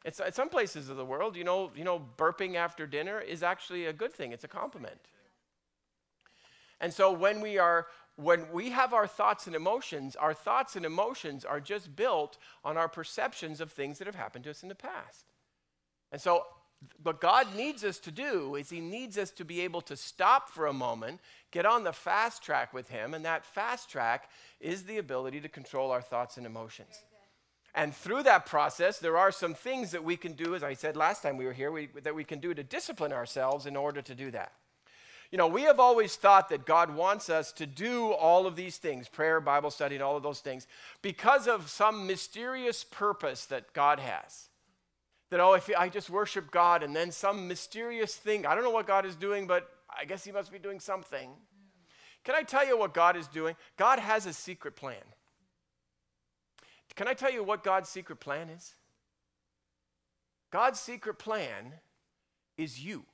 It's, 0.06 0.20
at 0.20 0.36
some 0.36 0.50
places 0.50 0.90
of 0.90 0.98
the 0.98 1.06
world, 1.06 1.36
you 1.36 1.44
know, 1.44 1.72
you 1.76 1.84
know, 1.84 2.06
burping 2.18 2.56
after 2.56 2.86
dinner 2.86 3.20
is 3.20 3.44
actually 3.44 3.86
a 3.86 3.94
good 3.94 4.14
thing. 4.14 4.32
It's 4.32 4.44
a 4.44 4.48
compliment. 4.50 5.00
And 6.80 6.94
so 6.94 7.12
when 7.12 7.42
we 7.42 7.58
are 7.58 7.88
when 8.16 8.52
we 8.52 8.70
have 8.72 8.94
our 8.94 9.08
thoughts 9.08 9.48
and 9.48 9.56
emotions, 9.56 10.18
our 10.18 10.34
thoughts 10.34 10.76
and 10.76 10.86
emotions 10.86 11.46
are 11.46 11.62
just 11.62 11.96
built 11.96 12.38
on 12.66 12.76
our 12.76 12.90
perceptions 12.90 13.62
of 13.62 13.72
things 13.72 13.98
that 13.98 14.08
have 14.08 14.16
happened 14.16 14.44
to 14.44 14.50
us 14.50 14.62
in 14.62 14.68
the 14.68 14.76
past. 14.76 15.24
And 16.12 16.20
so 16.20 16.46
what 17.04 17.22
God 17.22 17.56
needs 17.56 17.84
us 17.84 17.98
to 18.00 18.12
do 18.12 18.56
is 18.56 18.70
He 18.70 18.80
needs 18.80 19.18
us 19.18 19.32
to 19.32 19.46
be 19.46 19.62
able 19.62 19.82
to 19.82 19.96
stop 19.96 20.50
for 20.50 20.68
a 20.68 20.74
moment, 20.74 21.20
get 21.52 21.66
on 21.66 21.84
the 21.84 21.94
fast 21.94 22.44
track 22.44 22.74
with 22.74 22.90
Him, 22.90 23.14
and 23.14 23.26
that 23.26 23.46
fast 23.46 23.90
track 23.90 24.30
is 24.60 24.84
the 24.84 24.98
ability 24.98 25.42
to 25.42 25.50
control 25.50 25.92
our 25.92 26.02
thoughts 26.02 26.38
and 26.38 26.46
emotions. 26.46 27.04
And 27.76 27.94
through 27.94 28.24
that 28.24 28.46
process, 28.46 29.00
there 29.00 29.18
are 29.18 29.32
some 29.32 29.54
things 29.54 29.92
that 29.92 30.04
we 30.04 30.18
can 30.18 30.34
do, 30.34 30.56
as 30.56 30.64
I 30.64 30.74
said 30.74 30.98
last 30.98 31.22
time 31.22 31.38
we 31.38 31.46
were 31.46 31.54
here, 31.54 31.72
we, 31.72 31.88
that 32.04 32.16
we 32.16 32.24
can 32.24 32.40
do 32.40 32.54
to 32.54 32.64
discipline 32.64 33.14
ourselves 33.14 33.66
in 33.66 33.76
order 33.76 34.02
to 34.02 34.16
do 34.16 34.32
that. 34.32 34.54
You 35.32 35.38
know, 35.38 35.48
we 35.48 35.62
have 35.64 35.80
always 35.80 36.16
thought 36.16 36.50
that 36.50 36.66
God 36.66 36.96
wants 36.96 37.30
us 37.30 37.52
to 37.54 37.68
do 37.68 38.12
all 38.14 38.48
of 38.48 38.56
these 38.56 38.78
things 38.78 39.08
prayer, 39.08 39.40
Bible 39.40 39.70
study, 39.70 39.96
and 39.96 40.04
all 40.04 40.18
of 40.18 40.24
those 40.24 40.40
things 40.40 40.66
because 41.04 41.48
of 41.48 41.70
some 41.70 42.08
mysterious 42.08 42.84
purpose 42.84 43.46
that 43.46 43.74
God 43.74 44.00
has. 44.00 44.50
That, 45.30 45.40
oh, 45.40 45.54
if 45.54 45.70
I 45.78 45.90
just 45.90 46.10
worship 46.10 46.50
God 46.50 46.82
and 46.82 46.96
then 46.96 47.12
some 47.12 47.48
mysterious 47.48 48.16
thing, 48.16 48.46
I 48.46 48.56
don't 48.56 48.64
know 48.64 48.72
what 48.72 48.88
God 48.88 49.06
is 49.06 49.16
doing, 49.16 49.46
but 49.46 49.70
I 49.90 50.06
guess 50.06 50.24
He 50.24 50.32
must 50.32 50.52
be 50.52 50.60
doing 50.60 50.80
something. 50.80 51.30
Can 52.24 52.36
I 52.36 52.44
tell 52.44 52.66
you 52.66 52.78
what 52.78 52.94
God 52.94 53.16
is 53.16 53.28
doing? 53.28 53.56
God 53.78 54.00
has 54.00 54.26
a 54.26 54.34
secret 54.34 54.76
plan. 54.76 54.96
Can 56.96 57.08
I 57.08 57.14
tell 57.14 57.32
you 57.32 57.44
what 57.44 57.64
God's 57.64 57.90
secret 57.90 58.20
plan 58.20 58.50
is? 58.50 58.76
God's 60.52 60.80
secret 60.80 61.20
plan 61.20 61.74
is 62.58 62.84
you. 62.84 63.06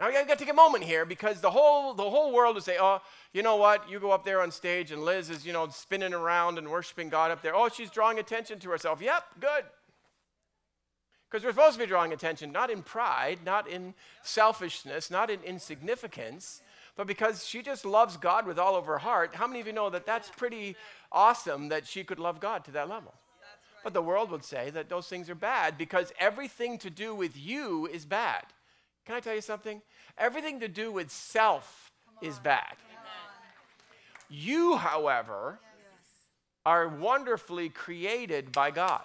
Now 0.00 0.06
I 0.06 0.12
got 0.12 0.26
to 0.28 0.36
take 0.36 0.50
a 0.50 0.56
moment 0.56 0.82
here 0.82 1.04
because 1.04 1.42
the 1.42 1.50
whole 1.50 1.92
the 1.92 2.08
whole 2.08 2.32
world 2.32 2.54
would 2.54 2.64
say, 2.64 2.78
"Oh, 2.80 3.02
you 3.34 3.42
know 3.42 3.56
what? 3.56 3.88
You 3.90 4.00
go 4.00 4.10
up 4.10 4.24
there 4.24 4.40
on 4.40 4.50
stage 4.50 4.90
and 4.92 5.04
Liz 5.04 5.28
is, 5.28 5.44
you 5.46 5.52
know, 5.52 5.68
spinning 5.68 6.14
around 6.14 6.56
and 6.56 6.70
worshiping 6.70 7.10
God 7.10 7.30
up 7.30 7.42
there. 7.42 7.54
Oh, 7.54 7.68
she's 7.68 7.90
drawing 7.90 8.18
attention 8.18 8.58
to 8.60 8.70
herself. 8.70 9.02
Yep, 9.02 9.24
good. 9.40 9.64
Because 11.30 11.44
we're 11.44 11.52
supposed 11.52 11.74
to 11.74 11.80
be 11.80 11.86
drawing 11.86 12.14
attention 12.14 12.50
not 12.50 12.70
in 12.70 12.82
pride, 12.82 13.40
not 13.44 13.68
in 13.68 13.94
selfishness, 14.22 15.10
not 15.10 15.28
in 15.28 15.40
insignificance, 15.42 16.62
but 16.96 17.06
because 17.06 17.46
she 17.46 17.62
just 17.62 17.84
loves 17.84 18.16
God 18.16 18.46
with 18.46 18.58
all 18.58 18.76
of 18.76 18.86
her 18.86 18.98
heart. 18.98 19.34
How 19.34 19.46
many 19.46 19.60
of 19.60 19.66
you 19.66 19.72
know 19.74 19.90
that 19.90 20.06
that's 20.06 20.30
pretty 20.30 20.76
awesome 21.12 21.68
that 21.68 21.86
she 21.86 22.04
could 22.04 22.18
love 22.18 22.40
God 22.40 22.64
to 22.64 22.70
that 22.72 22.88
level? 22.88 23.12
But 23.84 23.92
the 23.92 24.02
world 24.02 24.30
would 24.30 24.44
say 24.44 24.70
that 24.70 24.88
those 24.88 25.08
things 25.08 25.28
are 25.28 25.34
bad 25.34 25.78
because 25.78 26.12
everything 26.18 26.78
to 26.78 26.90
do 26.90 27.14
with 27.14 27.36
you 27.36 27.86
is 27.86 28.06
bad. 28.06 28.44
Can 29.06 29.14
I 29.14 29.20
tell 29.20 29.34
you 29.34 29.40
something? 29.40 29.82
Everything 30.18 30.60
to 30.60 30.68
do 30.68 30.92
with 30.92 31.10
self 31.10 31.90
is 32.20 32.38
bad. 32.38 32.76
You, 34.28 34.76
however, 34.76 35.58
are 36.64 36.88
wonderfully 36.88 37.68
created 37.68 38.52
by 38.52 38.70
God. 38.70 39.02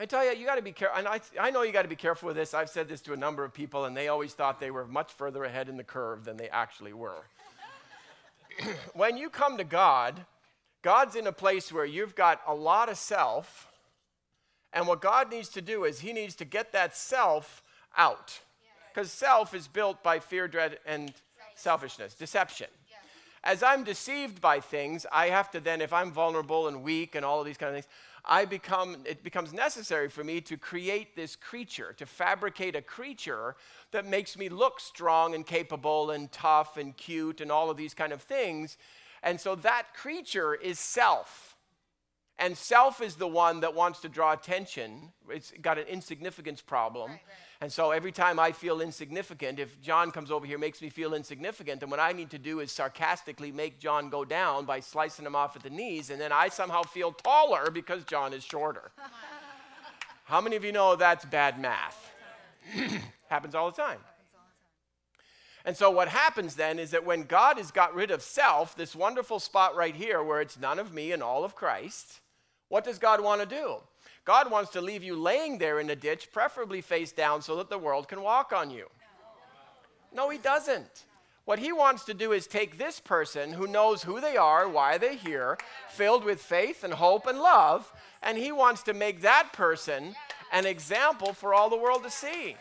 I 0.00 0.06
tell 0.06 0.24
you, 0.24 0.38
you 0.38 0.46
got 0.46 0.54
to 0.54 0.62
be 0.62 0.70
careful. 0.70 0.96
And 0.96 1.08
I, 1.08 1.20
I 1.40 1.50
know 1.50 1.62
you 1.62 1.72
got 1.72 1.82
to 1.82 1.88
be 1.88 1.96
careful 1.96 2.28
with 2.28 2.36
this. 2.36 2.54
I've 2.54 2.70
said 2.70 2.88
this 2.88 3.00
to 3.02 3.12
a 3.12 3.16
number 3.16 3.42
of 3.42 3.52
people, 3.52 3.84
and 3.84 3.96
they 3.96 4.06
always 4.06 4.32
thought 4.32 4.60
they 4.60 4.70
were 4.70 4.86
much 4.86 5.12
further 5.12 5.42
ahead 5.42 5.68
in 5.68 5.76
the 5.76 5.82
curve 5.82 6.24
than 6.24 6.36
they 6.36 6.48
actually 6.50 6.92
were. 6.92 7.24
when 8.94 9.16
you 9.16 9.28
come 9.28 9.58
to 9.58 9.64
God, 9.64 10.24
God's 10.82 11.16
in 11.16 11.26
a 11.26 11.32
place 11.32 11.72
where 11.72 11.84
you've 11.84 12.14
got 12.14 12.40
a 12.46 12.54
lot 12.54 12.88
of 12.88 12.96
self, 12.96 13.66
and 14.72 14.86
what 14.86 15.00
God 15.00 15.30
needs 15.30 15.48
to 15.50 15.60
do 15.60 15.82
is 15.82 16.00
He 16.00 16.12
needs 16.12 16.36
to 16.36 16.44
get 16.44 16.70
that 16.72 16.96
self 16.96 17.64
out. 17.96 18.40
Because 18.98 19.12
self 19.12 19.54
is 19.54 19.68
built 19.68 20.02
by 20.02 20.18
fear, 20.18 20.48
dread, 20.48 20.80
and 20.84 21.12
selfishness, 21.54 22.14
deception. 22.14 22.66
As 23.44 23.62
I'm 23.62 23.84
deceived 23.84 24.40
by 24.40 24.58
things, 24.58 25.06
I 25.12 25.28
have 25.28 25.52
to 25.52 25.60
then, 25.60 25.80
if 25.80 25.92
I'm 25.92 26.10
vulnerable 26.10 26.66
and 26.66 26.82
weak 26.82 27.14
and 27.14 27.24
all 27.24 27.38
of 27.38 27.46
these 27.46 27.56
kind 27.56 27.68
of 27.68 27.74
things, 27.76 27.86
I 28.24 28.44
become, 28.44 28.96
it 29.04 29.22
becomes 29.22 29.52
necessary 29.52 30.08
for 30.08 30.24
me 30.24 30.40
to 30.40 30.56
create 30.56 31.14
this 31.14 31.36
creature, 31.36 31.94
to 31.96 32.06
fabricate 32.06 32.74
a 32.74 32.82
creature 32.82 33.54
that 33.92 34.04
makes 34.04 34.36
me 34.36 34.48
look 34.48 34.80
strong 34.80 35.32
and 35.32 35.46
capable 35.46 36.10
and 36.10 36.32
tough 36.32 36.76
and 36.76 36.96
cute 36.96 37.40
and 37.40 37.52
all 37.52 37.70
of 37.70 37.76
these 37.76 37.94
kind 37.94 38.12
of 38.12 38.20
things. 38.20 38.76
And 39.22 39.40
so 39.40 39.54
that 39.54 39.94
creature 39.94 40.56
is 40.56 40.80
self. 40.80 41.47
And 42.38 42.56
self 42.56 43.02
is 43.02 43.16
the 43.16 43.26
one 43.26 43.60
that 43.60 43.74
wants 43.74 44.00
to 44.00 44.08
draw 44.08 44.32
attention. 44.32 45.12
It's 45.28 45.52
got 45.60 45.76
an 45.78 45.86
insignificance 45.86 46.60
problem. 46.60 47.10
Right, 47.10 47.20
right. 47.26 47.38
And 47.60 47.72
so 47.72 47.90
every 47.90 48.12
time 48.12 48.38
I 48.38 48.52
feel 48.52 48.80
insignificant, 48.80 49.58
if 49.58 49.80
John 49.80 50.12
comes 50.12 50.30
over 50.30 50.46
here 50.46 50.58
makes 50.58 50.80
me 50.80 50.90
feel 50.90 51.14
insignificant, 51.14 51.80
then 51.80 51.90
what 51.90 51.98
I 51.98 52.12
need 52.12 52.30
to 52.30 52.38
do 52.38 52.60
is 52.60 52.70
sarcastically 52.70 53.50
make 53.50 53.80
John 53.80 54.08
go 54.10 54.24
down 54.24 54.64
by 54.64 54.78
slicing 54.78 55.26
him 55.26 55.34
off 55.34 55.56
at 55.56 55.64
the 55.64 55.70
knees, 55.70 56.10
and 56.10 56.20
then 56.20 56.30
I 56.30 56.48
somehow 56.48 56.82
feel 56.82 57.10
taller 57.10 57.72
because 57.72 58.04
John 58.04 58.32
is 58.32 58.44
shorter. 58.44 58.92
How 60.24 60.40
many 60.40 60.54
of 60.54 60.64
you 60.64 60.70
know 60.70 60.94
that's 60.94 61.24
bad 61.24 61.58
math? 61.58 62.12
Happens 63.28 63.56
all 63.56 63.70
the 63.70 63.76
time. 63.76 63.98
And 65.64 65.76
so, 65.76 65.90
what 65.90 66.08
happens 66.08 66.54
then 66.54 66.78
is 66.78 66.92
that 66.92 67.04
when 67.04 67.24
God 67.24 67.58
has 67.58 67.70
got 67.70 67.94
rid 67.94 68.10
of 68.10 68.22
self, 68.22 68.76
this 68.76 68.94
wonderful 68.94 69.38
spot 69.38 69.76
right 69.76 69.94
here 69.94 70.22
where 70.22 70.40
it's 70.40 70.58
none 70.58 70.78
of 70.78 70.94
me 70.94 71.12
and 71.12 71.22
all 71.22 71.44
of 71.44 71.54
Christ, 71.54 72.20
what 72.68 72.84
does 72.84 72.98
God 72.98 73.20
want 73.20 73.40
to 73.40 73.46
do? 73.46 73.76
God 74.24 74.50
wants 74.50 74.70
to 74.72 74.80
leave 74.80 75.02
you 75.02 75.16
laying 75.16 75.58
there 75.58 75.80
in 75.80 75.88
a 75.88 75.96
ditch, 75.96 76.30
preferably 76.32 76.80
face 76.80 77.12
down, 77.12 77.40
so 77.40 77.56
that 77.56 77.70
the 77.70 77.78
world 77.78 78.08
can 78.08 78.22
walk 78.22 78.52
on 78.52 78.70
you. 78.70 78.88
No, 80.12 80.28
He 80.28 80.38
doesn't. 80.38 81.04
What 81.46 81.58
He 81.58 81.72
wants 81.72 82.04
to 82.04 82.14
do 82.14 82.32
is 82.32 82.46
take 82.46 82.76
this 82.76 83.00
person 83.00 83.54
who 83.54 83.66
knows 83.66 84.02
who 84.02 84.20
they 84.20 84.36
are, 84.36 84.68
why 84.68 84.98
they're 84.98 85.14
here, 85.14 85.56
filled 85.88 86.24
with 86.24 86.42
faith 86.42 86.84
and 86.84 86.92
hope 86.92 87.26
and 87.26 87.38
love, 87.38 87.90
and 88.22 88.36
He 88.36 88.52
wants 88.52 88.82
to 88.82 88.92
make 88.92 89.22
that 89.22 89.52
person 89.54 90.14
an 90.52 90.66
example 90.66 91.32
for 91.32 91.54
all 91.54 91.70
the 91.70 91.76
world 91.76 92.02
to 92.02 92.10
see. 92.10 92.56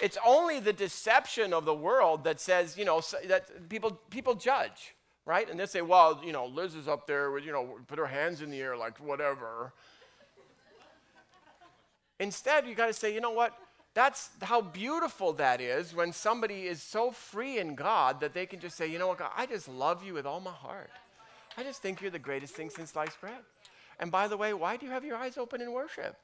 It's 0.00 0.16
only 0.24 0.58
the 0.58 0.72
deception 0.72 1.52
of 1.52 1.66
the 1.66 1.74
world 1.74 2.24
that 2.24 2.40
says, 2.40 2.78
you 2.78 2.86
know, 2.86 3.02
that 3.26 3.68
people, 3.68 4.00
people 4.08 4.34
judge 4.34 4.94
right? 5.26 5.48
And 5.50 5.58
they 5.58 5.66
say, 5.66 5.82
well, 5.82 6.20
you 6.24 6.32
know, 6.32 6.46
Liz 6.46 6.74
is 6.74 6.88
up 6.88 7.06
there 7.06 7.30
with, 7.30 7.44
you 7.44 7.52
know, 7.52 7.78
put 7.86 7.98
her 7.98 8.06
hands 8.06 8.40
in 8.40 8.50
the 8.50 8.60
air 8.60 8.76
like 8.76 8.98
whatever. 8.98 9.72
Instead, 12.18 12.66
you 12.66 12.74
got 12.74 12.86
to 12.86 12.92
say, 12.92 13.14
you 13.14 13.20
know 13.20 13.30
what? 13.30 13.54
That's 13.94 14.30
how 14.42 14.60
beautiful 14.60 15.32
that 15.34 15.60
is 15.60 15.94
when 15.94 16.12
somebody 16.12 16.66
is 16.66 16.82
so 16.82 17.10
free 17.10 17.58
in 17.58 17.74
God 17.74 18.20
that 18.20 18.34
they 18.34 18.46
can 18.46 18.60
just 18.60 18.76
say, 18.76 18.86
you 18.86 18.98
know 18.98 19.08
what, 19.08 19.18
God, 19.18 19.32
I 19.36 19.46
just 19.46 19.68
love 19.68 20.04
you 20.04 20.14
with 20.14 20.26
all 20.26 20.40
my 20.40 20.52
heart. 20.52 20.90
I 21.56 21.64
just 21.64 21.82
think 21.82 22.00
you're 22.00 22.10
the 22.10 22.18
greatest 22.18 22.54
thing 22.54 22.70
since 22.70 22.92
sliced 22.92 23.20
bread. 23.20 23.40
And 23.98 24.12
by 24.12 24.28
the 24.28 24.36
way, 24.36 24.54
why 24.54 24.76
do 24.76 24.86
you 24.86 24.92
have 24.92 25.04
your 25.04 25.16
eyes 25.16 25.36
open 25.36 25.60
in 25.60 25.72
worship? 25.72 26.16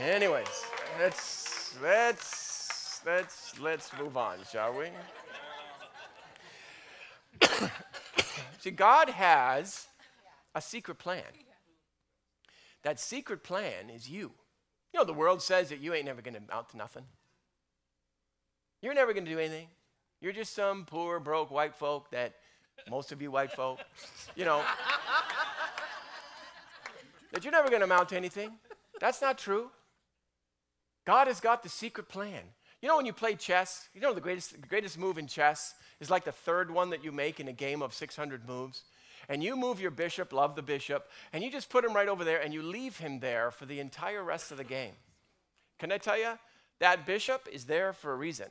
Anyways, 0.00 0.64
let's 0.98 1.76
let's 1.82 3.02
let's 3.04 3.60
let's 3.60 3.90
move 3.98 4.16
on, 4.16 4.38
shall 4.50 4.72
we? 4.72 4.86
See, 8.60 8.70
God 8.70 9.08
has 9.08 9.86
a 10.54 10.60
secret 10.60 10.98
plan. 10.98 11.22
That 12.82 13.00
secret 13.00 13.42
plan 13.42 13.88
is 13.88 14.08
you. 14.08 14.32
You 14.92 15.00
know, 15.00 15.04
the 15.04 15.14
world 15.14 15.40
says 15.40 15.70
that 15.70 15.80
you 15.80 15.94
ain't 15.94 16.04
never 16.04 16.20
going 16.20 16.34
to 16.34 16.40
amount 16.40 16.68
to 16.70 16.76
nothing. 16.76 17.04
You're 18.82 18.92
never 18.92 19.14
going 19.14 19.24
to 19.24 19.30
do 19.30 19.38
anything. 19.38 19.68
You're 20.20 20.34
just 20.34 20.54
some 20.54 20.84
poor, 20.84 21.20
broke 21.20 21.50
white 21.50 21.74
folk 21.74 22.10
that 22.10 22.34
most 22.90 23.12
of 23.12 23.22
you 23.22 23.30
white 23.30 23.52
folk, 23.52 23.78
you 24.36 24.44
know, 24.44 24.62
that 27.32 27.42
you're 27.42 27.52
never 27.52 27.68
going 27.68 27.80
to 27.80 27.86
amount 27.86 28.10
to 28.10 28.16
anything. 28.16 28.50
That's 29.00 29.22
not 29.22 29.38
true. 29.38 29.70
God 31.06 31.28
has 31.28 31.40
got 31.40 31.62
the 31.62 31.70
secret 31.70 32.08
plan. 32.08 32.42
You 32.82 32.88
know, 32.88 32.96
when 32.96 33.06
you 33.06 33.14
play 33.14 33.36
chess, 33.36 33.88
you 33.94 34.02
know 34.02 34.12
the 34.12 34.20
greatest, 34.20 34.60
the 34.60 34.66
greatest 34.66 34.98
move 34.98 35.16
in 35.16 35.26
chess 35.26 35.74
is 36.00 36.10
like 36.10 36.24
the 36.24 36.32
third 36.32 36.70
one 36.70 36.90
that 36.90 37.04
you 37.04 37.12
make 37.12 37.40
in 37.40 37.48
a 37.48 37.52
game 37.52 37.82
of 37.82 37.94
600 37.94 38.48
moves. 38.48 38.82
And 39.28 39.44
you 39.44 39.54
move 39.54 39.80
your 39.80 39.90
bishop, 39.90 40.32
love 40.32 40.56
the 40.56 40.62
bishop, 40.62 41.08
and 41.32 41.44
you 41.44 41.50
just 41.50 41.68
put 41.68 41.84
him 41.84 41.94
right 41.94 42.08
over 42.08 42.24
there 42.24 42.40
and 42.40 42.52
you 42.52 42.62
leave 42.62 42.96
him 42.96 43.20
there 43.20 43.50
for 43.50 43.66
the 43.66 43.78
entire 43.78 44.24
rest 44.24 44.50
of 44.50 44.56
the 44.56 44.64
game. 44.64 44.94
Can 45.78 45.92
I 45.92 45.98
tell 45.98 46.18
you? 46.18 46.38
That 46.80 47.06
bishop 47.06 47.46
is 47.52 47.66
there 47.66 47.92
for 47.92 48.12
a 48.12 48.16
reason. 48.16 48.46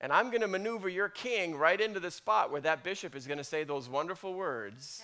And 0.00 0.12
I'm 0.12 0.30
going 0.30 0.40
to 0.40 0.48
maneuver 0.48 0.88
your 0.88 1.10
king 1.10 1.54
right 1.54 1.78
into 1.78 2.00
the 2.00 2.10
spot 2.10 2.50
where 2.50 2.62
that 2.62 2.82
bishop 2.82 3.14
is 3.14 3.26
going 3.26 3.38
to 3.38 3.44
say 3.44 3.64
those 3.64 3.88
wonderful 3.88 4.32
words 4.32 5.02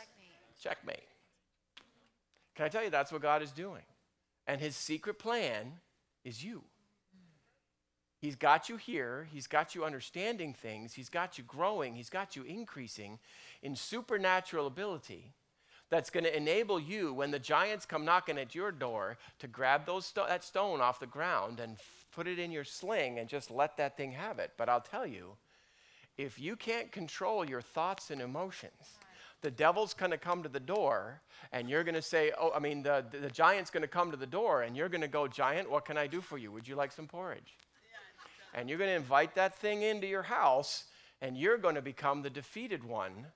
Checkmate. 0.62 0.96
Checkmate. 0.96 1.08
Can 2.54 2.64
I 2.64 2.68
tell 2.70 2.82
you 2.82 2.88
that's 2.88 3.12
what 3.12 3.20
God 3.20 3.42
is 3.42 3.50
doing? 3.50 3.82
And 4.46 4.60
his 4.60 4.74
secret 4.74 5.18
plan 5.18 5.72
is 6.24 6.42
you. 6.42 6.62
He's 8.26 8.34
got 8.34 8.68
you 8.68 8.76
here. 8.76 9.28
He's 9.32 9.46
got 9.46 9.76
you 9.76 9.84
understanding 9.84 10.52
things. 10.52 10.94
He's 10.94 11.08
got 11.08 11.38
you 11.38 11.44
growing. 11.44 11.94
He's 11.94 12.10
got 12.10 12.34
you 12.34 12.42
increasing 12.42 13.20
in 13.62 13.76
supernatural 13.76 14.66
ability 14.66 15.30
that's 15.90 16.10
going 16.10 16.24
to 16.24 16.36
enable 16.36 16.80
you, 16.80 17.14
when 17.14 17.30
the 17.30 17.38
giants 17.38 17.86
come 17.86 18.04
knocking 18.04 18.36
at 18.36 18.52
your 18.52 18.72
door, 18.72 19.16
to 19.38 19.46
grab 19.46 19.86
those 19.86 20.06
sto- 20.06 20.26
that 20.26 20.42
stone 20.42 20.80
off 20.80 20.98
the 20.98 21.06
ground 21.06 21.60
and 21.60 21.76
put 22.10 22.26
it 22.26 22.40
in 22.40 22.50
your 22.50 22.64
sling 22.64 23.20
and 23.20 23.28
just 23.28 23.48
let 23.48 23.76
that 23.76 23.96
thing 23.96 24.10
have 24.10 24.40
it. 24.40 24.50
But 24.56 24.68
I'll 24.68 24.80
tell 24.80 25.06
you, 25.06 25.36
if 26.18 26.40
you 26.40 26.56
can't 26.56 26.90
control 26.90 27.48
your 27.48 27.60
thoughts 27.60 28.10
and 28.10 28.20
emotions, 28.20 28.98
the 29.40 29.52
devil's 29.52 29.94
going 29.94 30.10
to 30.10 30.18
come 30.18 30.42
to 30.42 30.48
the 30.48 30.58
door 30.58 31.20
and 31.52 31.70
you're 31.70 31.84
going 31.84 31.94
to 31.94 32.02
say, 32.02 32.32
Oh, 32.36 32.50
I 32.52 32.58
mean, 32.58 32.82
the, 32.82 33.04
the, 33.08 33.18
the 33.18 33.30
giant's 33.30 33.70
going 33.70 33.82
to 33.82 33.86
come 33.86 34.10
to 34.10 34.16
the 34.16 34.26
door 34.26 34.62
and 34.62 34.76
you're 34.76 34.88
going 34.88 35.02
to 35.02 35.06
go, 35.06 35.28
Giant, 35.28 35.70
what 35.70 35.84
can 35.84 35.96
I 35.96 36.08
do 36.08 36.20
for 36.20 36.38
you? 36.38 36.50
Would 36.50 36.66
you 36.66 36.74
like 36.74 36.90
some 36.90 37.06
porridge? 37.06 37.54
And 38.56 38.68
you're 38.68 38.78
going 38.78 38.90
to 38.90 38.96
invite 38.96 39.36
that 39.36 39.54
thing 39.54 39.82
into 39.82 40.08
your 40.08 40.24
house, 40.24 40.84
and 41.20 41.36
you're 41.36 41.58
going 41.58 41.76
to 41.76 41.82
become 41.82 42.22
the 42.22 42.30
defeated 42.30 42.82
one 42.82 43.26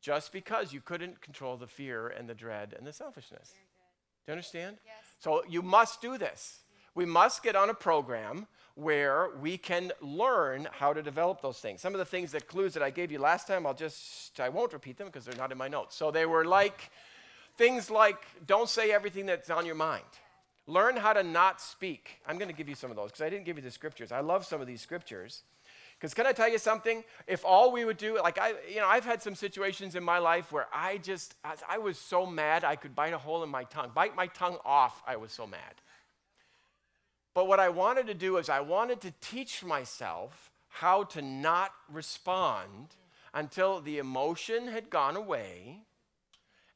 just 0.00 0.32
because 0.32 0.72
you 0.72 0.80
couldn't 0.80 1.20
control 1.20 1.56
the 1.56 1.66
fear 1.66 2.08
and 2.08 2.28
the 2.28 2.34
dread 2.34 2.74
and 2.78 2.86
the 2.86 2.92
selfishness. 2.92 3.52
Do 4.24 4.30
you 4.30 4.32
understand? 4.32 4.76
Yes. 4.86 4.94
So 5.18 5.42
you 5.48 5.62
must 5.62 6.00
do 6.00 6.16
this. 6.16 6.60
We 6.94 7.04
must 7.06 7.42
get 7.42 7.56
on 7.56 7.70
a 7.70 7.74
program 7.74 8.46
where 8.74 9.30
we 9.40 9.58
can 9.58 9.92
learn 10.00 10.68
how 10.72 10.92
to 10.92 11.02
develop 11.02 11.42
those 11.42 11.58
things. 11.58 11.80
Some 11.80 11.94
of 11.94 11.98
the 11.98 12.04
things 12.04 12.32
that 12.32 12.46
clues 12.46 12.74
that 12.74 12.82
I 12.82 12.90
gave 12.90 13.10
you 13.10 13.18
last 13.18 13.46
time, 13.46 13.66
I'll 13.66 13.74
just 13.74 14.38
I 14.40 14.48
won't 14.48 14.72
repeat 14.72 14.96
them 14.96 15.08
because 15.08 15.24
they're 15.24 15.36
not 15.36 15.52
in 15.52 15.58
my 15.58 15.68
notes. 15.68 15.96
So 15.96 16.10
they 16.10 16.26
were 16.26 16.44
like 16.44 16.90
things 17.56 17.90
like 17.90 18.22
don't 18.46 18.68
say 18.68 18.92
everything 18.92 19.26
that's 19.26 19.50
on 19.50 19.66
your 19.66 19.74
mind. 19.74 20.04
Learn 20.66 20.96
how 20.96 21.12
to 21.12 21.22
not 21.22 21.60
speak. 21.60 22.20
I'm 22.26 22.38
going 22.38 22.48
to 22.48 22.54
give 22.54 22.68
you 22.68 22.74
some 22.74 22.90
of 22.90 22.96
those 22.96 23.10
because 23.10 23.22
I 23.22 23.30
didn't 23.30 23.44
give 23.44 23.56
you 23.56 23.62
the 23.62 23.70
scriptures. 23.70 24.12
I 24.12 24.20
love 24.20 24.46
some 24.46 24.60
of 24.60 24.66
these 24.66 24.80
scriptures. 24.80 25.42
Because 25.98 26.14
can 26.14 26.26
I 26.26 26.32
tell 26.32 26.48
you 26.48 26.58
something? 26.58 27.04
If 27.26 27.44
all 27.44 27.70
we 27.72 27.84
would 27.84 27.96
do, 27.96 28.20
like 28.20 28.38
I, 28.38 28.54
you 28.68 28.76
know, 28.76 28.88
I've 28.88 29.04
had 29.04 29.22
some 29.22 29.34
situations 29.34 29.94
in 29.94 30.02
my 30.02 30.18
life 30.18 30.50
where 30.50 30.66
I 30.72 30.98
just, 30.98 31.34
I 31.68 31.78
was 31.78 31.98
so 31.98 32.26
mad 32.26 32.64
I 32.64 32.76
could 32.76 32.94
bite 32.94 33.12
a 33.12 33.18
hole 33.18 33.42
in 33.44 33.50
my 33.50 33.64
tongue, 33.64 33.92
bite 33.94 34.16
my 34.16 34.26
tongue 34.28 34.58
off. 34.64 35.02
I 35.06 35.16
was 35.16 35.32
so 35.32 35.46
mad. 35.46 35.74
But 37.34 37.46
what 37.46 37.60
I 37.60 37.68
wanted 37.68 38.06
to 38.08 38.14
do 38.14 38.36
is 38.36 38.48
I 38.48 38.60
wanted 38.60 39.00
to 39.02 39.12
teach 39.20 39.64
myself 39.64 40.50
how 40.68 41.04
to 41.04 41.22
not 41.22 41.72
respond 41.90 42.96
until 43.34 43.80
the 43.80 43.98
emotion 43.98 44.68
had 44.68 44.90
gone 44.90 45.16
away 45.16 45.82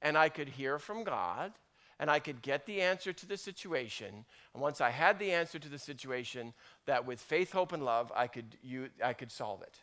and 0.00 0.16
I 0.16 0.28
could 0.28 0.50
hear 0.50 0.78
from 0.78 1.04
God 1.04 1.52
and 1.98 2.10
I 2.10 2.18
could 2.18 2.42
get 2.42 2.66
the 2.66 2.80
answer 2.82 3.12
to 3.12 3.26
the 3.26 3.36
situation. 3.36 4.24
And 4.52 4.62
once 4.62 4.80
I 4.80 4.90
had 4.90 5.18
the 5.18 5.32
answer 5.32 5.58
to 5.58 5.68
the 5.68 5.78
situation, 5.78 6.52
that 6.84 7.06
with 7.06 7.20
faith, 7.20 7.52
hope, 7.52 7.72
and 7.72 7.84
love, 7.84 8.12
I 8.14 8.26
could, 8.26 8.56
you, 8.62 8.90
I 9.02 9.12
could 9.12 9.32
solve 9.32 9.62
it. 9.62 9.78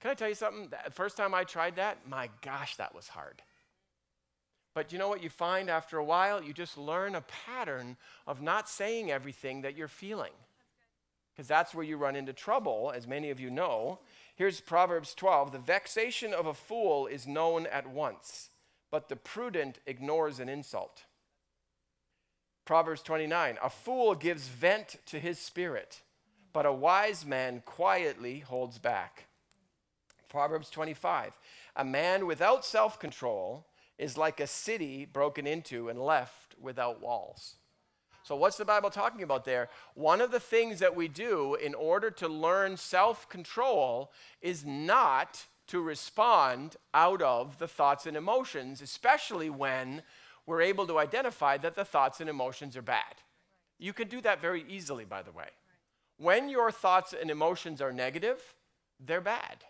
Can 0.00 0.10
I 0.10 0.14
tell 0.14 0.28
you 0.28 0.34
something? 0.34 0.68
The 0.84 0.90
first 0.90 1.16
time 1.16 1.34
I 1.34 1.44
tried 1.44 1.76
that, 1.76 2.08
my 2.08 2.28
gosh, 2.40 2.76
that 2.76 2.94
was 2.94 3.08
hard. 3.08 3.42
But 4.74 4.92
you 4.92 4.98
know 4.98 5.08
what 5.08 5.22
you 5.22 5.28
find 5.28 5.68
after 5.68 5.98
a 5.98 6.04
while? 6.04 6.42
You 6.42 6.52
just 6.52 6.78
learn 6.78 7.14
a 7.14 7.20
pattern 7.20 7.96
of 8.26 8.40
not 8.40 8.68
saying 8.68 9.10
everything 9.10 9.62
that 9.62 9.76
you're 9.76 9.88
feeling. 9.88 10.32
Because 11.32 11.46
that's 11.46 11.74
where 11.74 11.84
you 11.84 11.96
run 11.96 12.16
into 12.16 12.32
trouble, 12.32 12.92
as 12.94 13.06
many 13.06 13.30
of 13.30 13.38
you 13.38 13.50
know. 13.50 14.00
Here's 14.34 14.60
Proverbs 14.60 15.14
12 15.14 15.52
The 15.52 15.58
vexation 15.58 16.32
of 16.32 16.46
a 16.46 16.54
fool 16.54 17.06
is 17.06 17.26
known 17.26 17.66
at 17.66 17.86
once, 17.86 18.50
but 18.92 19.08
the 19.08 19.16
prudent 19.16 19.80
ignores 19.86 20.38
an 20.38 20.48
insult. 20.48 21.02
Proverbs 22.64 23.02
29 23.02 23.58
A 23.60 23.70
fool 23.70 24.14
gives 24.14 24.46
vent 24.46 24.96
to 25.06 25.18
his 25.18 25.40
spirit, 25.40 26.02
but 26.52 26.66
a 26.66 26.72
wise 26.72 27.26
man 27.26 27.62
quietly 27.66 28.38
holds 28.40 28.78
back. 28.78 29.24
Proverbs 30.28 30.70
25 30.70 31.32
A 31.74 31.84
man 31.84 32.26
without 32.26 32.64
self 32.64 33.00
control 33.00 33.66
is 33.98 34.16
like 34.16 34.38
a 34.38 34.46
city 34.46 35.04
broken 35.04 35.46
into 35.46 35.88
and 35.88 36.00
left 36.00 36.54
without 36.60 37.00
walls. 37.00 37.56
So, 38.24 38.36
what's 38.36 38.56
the 38.56 38.64
Bible 38.64 38.90
talking 38.90 39.22
about 39.22 39.44
there? 39.44 39.68
One 39.94 40.20
of 40.20 40.30
the 40.30 40.38
things 40.38 40.78
that 40.78 40.94
we 40.94 41.08
do 41.08 41.56
in 41.56 41.74
order 41.74 42.10
to 42.12 42.28
learn 42.28 42.76
self 42.76 43.28
control 43.28 44.12
is 44.40 44.64
not 44.64 45.46
to 45.68 45.80
respond 45.80 46.76
out 46.92 47.22
of 47.22 47.58
the 47.58 47.68
thoughts 47.68 48.06
and 48.06 48.16
emotions, 48.16 48.82
especially 48.82 49.50
when 49.50 50.02
we're 50.46 50.62
able 50.62 50.86
to 50.86 50.98
identify 50.98 51.56
that 51.58 51.76
the 51.76 51.84
thoughts 51.84 52.20
and 52.20 52.28
emotions 52.28 52.76
are 52.76 52.82
bad. 52.82 53.14
You 53.78 53.92
can 53.92 54.08
do 54.08 54.20
that 54.20 54.40
very 54.40 54.64
easily, 54.68 55.04
by 55.04 55.22
the 55.22 55.32
way. 55.32 55.48
When 56.18 56.48
your 56.48 56.70
thoughts 56.70 57.14
and 57.18 57.30
emotions 57.30 57.80
are 57.80 57.92
negative, 57.92 58.54
they're 59.00 59.20
bad. 59.20 59.64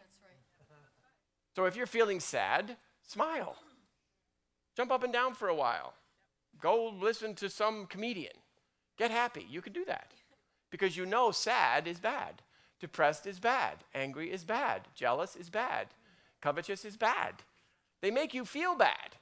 So 1.55 1.65
if 1.67 1.77
you're 1.77 1.87
feeling 1.87 2.21
sad, 2.21 2.77
smile. 3.07 3.57
Jump 4.77 4.91
up 4.91 5.03
and 5.03 5.13
down 5.13 5.35
for 5.35 5.49
a 5.49 5.55
while. 5.55 5.95
Go 6.61 6.89
listen 6.89 7.35
to 7.37 7.51
some 7.51 7.87
comedian. 7.87 8.33
Get 8.99 9.11
happy. 9.11 9.47
You 9.51 9.61
can 9.61 9.73
do 9.73 9.85
that 9.87 10.13
because 10.71 10.97
you 10.97 11.07
know 11.07 11.31
sad 11.31 11.87
is 11.87 12.01
bad, 12.01 12.43
depressed 12.83 13.27
is 13.29 13.39
bad, 13.39 13.77
angry 13.95 14.31
is 14.31 14.45
bad, 14.45 14.83
jealous 14.93 15.37
is 15.37 15.49
bad, 15.49 15.87
covetous 16.43 16.85
is 16.85 16.97
bad. 16.97 17.37
They 18.01 18.11
make 18.11 18.35
you 18.35 18.45
feel 18.45 18.77
bad. 18.77 19.17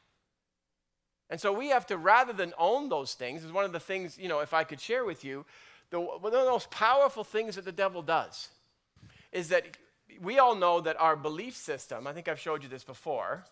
And 1.29 1.39
so 1.39 1.53
we 1.53 1.69
have 1.69 1.87
to, 1.89 1.99
rather 1.99 2.33
than 2.33 2.55
own 2.59 2.89
those 2.89 3.13
things, 3.13 3.45
is 3.45 3.53
one 3.53 3.67
of 3.67 3.73
the 3.73 3.79
things, 3.79 4.19
you 4.19 4.29
know, 4.29 4.41
if 4.41 4.55
I 4.55 4.65
could 4.65 4.81
share 4.81 5.05
with 5.05 5.23
you, 5.25 5.45
the, 5.91 6.01
one 6.01 6.33
of 6.33 6.45
the 6.45 6.51
most 6.51 6.71
powerful 6.71 7.23
things 7.23 7.57
that 7.57 7.67
the 7.67 7.71
devil 7.71 8.01
does 8.01 8.49
is 9.31 9.51
that 9.51 9.77
we 10.23 10.39
all 10.39 10.55
know 10.55 10.81
that 10.81 10.99
our 10.99 11.17
belief 11.17 11.55
system, 11.55 12.07
I 12.07 12.13
think 12.15 12.29
I've 12.29 12.41
showed 12.41 12.63
you 12.63 12.69
this 12.71 12.83
before, 12.83 13.45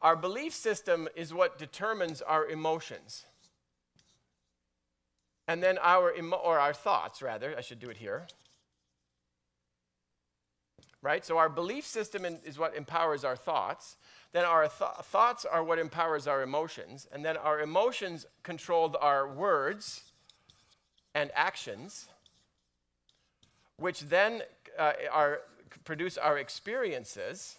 our 0.00 0.14
belief 0.14 0.54
system 0.54 1.08
is 1.16 1.34
what 1.34 1.58
determines 1.58 2.22
our 2.22 2.46
emotions. 2.46 3.26
And 5.48 5.60
then 5.60 5.76
our, 5.78 6.14
emo- 6.14 6.36
or 6.36 6.60
our 6.60 6.72
thoughts, 6.72 7.20
rather, 7.20 7.54
I 7.58 7.62
should 7.62 7.80
do 7.80 7.90
it 7.90 7.96
here. 7.96 8.28
Right? 11.02 11.24
So 11.24 11.36
our 11.36 11.48
belief 11.48 11.84
system 11.84 12.24
in, 12.24 12.38
is 12.44 12.58
what 12.58 12.76
empowers 12.76 13.24
our 13.24 13.36
thoughts. 13.36 13.96
Then 14.32 14.44
our 14.44 14.68
th- 14.68 14.90
thoughts 15.02 15.44
are 15.44 15.64
what 15.64 15.78
empowers 15.78 16.28
our 16.28 16.42
emotions. 16.42 17.08
And 17.12 17.24
then 17.24 17.36
our 17.36 17.60
emotions 17.60 18.24
control 18.44 18.96
our 19.00 19.28
words 19.28 20.02
and 21.14 21.30
actions, 21.34 22.06
which 23.76 24.00
then 24.00 24.42
uh, 24.78 24.92
are, 25.10 25.40
produce 25.84 26.16
our 26.16 26.38
experiences 26.38 27.56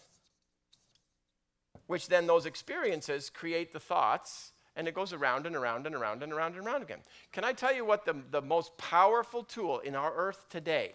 which 1.88 2.08
then 2.08 2.28
those 2.28 2.46
experiences 2.46 3.30
create 3.30 3.74
the 3.74 3.80
thoughts, 3.80 4.52
and 4.76 4.88
it 4.88 4.94
goes 4.94 5.14
around 5.14 5.46
and 5.46 5.56
around 5.56 5.86
and 5.86 5.96
around 5.96 6.24
and 6.24 6.32
around 6.32 6.56
and 6.56 6.66
around 6.66 6.82
again. 6.82 7.00
Can 7.32 7.44
I 7.44 7.54
tell 7.54 7.74
you 7.74 7.86
what 7.86 8.06
the, 8.06 8.16
the 8.32 8.42
most 8.42 8.76
powerful 8.78 9.44
tool 9.44 9.80
in 9.80 9.96
our 9.96 10.14
earth 10.16 10.48
today? 10.50 10.94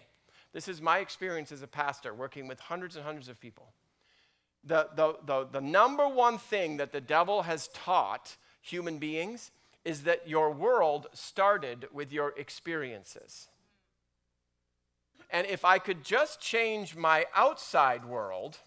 This 0.53 0.67
is 0.67 0.81
my 0.81 0.99
experience 0.99 1.51
as 1.51 1.61
a 1.61 1.67
pastor 1.67 2.13
working 2.13 2.47
with 2.47 2.59
hundreds 2.59 2.95
and 2.95 3.05
hundreds 3.05 3.29
of 3.29 3.39
people. 3.39 3.73
The, 4.63 4.89
the, 4.95 5.15
the, 5.25 5.47
the 5.51 5.61
number 5.61 6.07
one 6.07 6.37
thing 6.37 6.77
that 6.77 6.91
the 6.91 7.01
devil 7.01 7.43
has 7.43 7.69
taught 7.69 8.35
human 8.61 8.97
beings 8.97 9.51
is 9.85 10.03
that 10.03 10.27
your 10.27 10.51
world 10.51 11.07
started 11.13 11.87
with 11.93 12.11
your 12.11 12.33
experiences. 12.37 13.47
And 15.29 15.47
if 15.47 15.63
I 15.63 15.79
could 15.79 16.03
just 16.03 16.41
change 16.41 16.95
my 16.95 17.25
outside 17.35 18.03
world, 18.03 18.57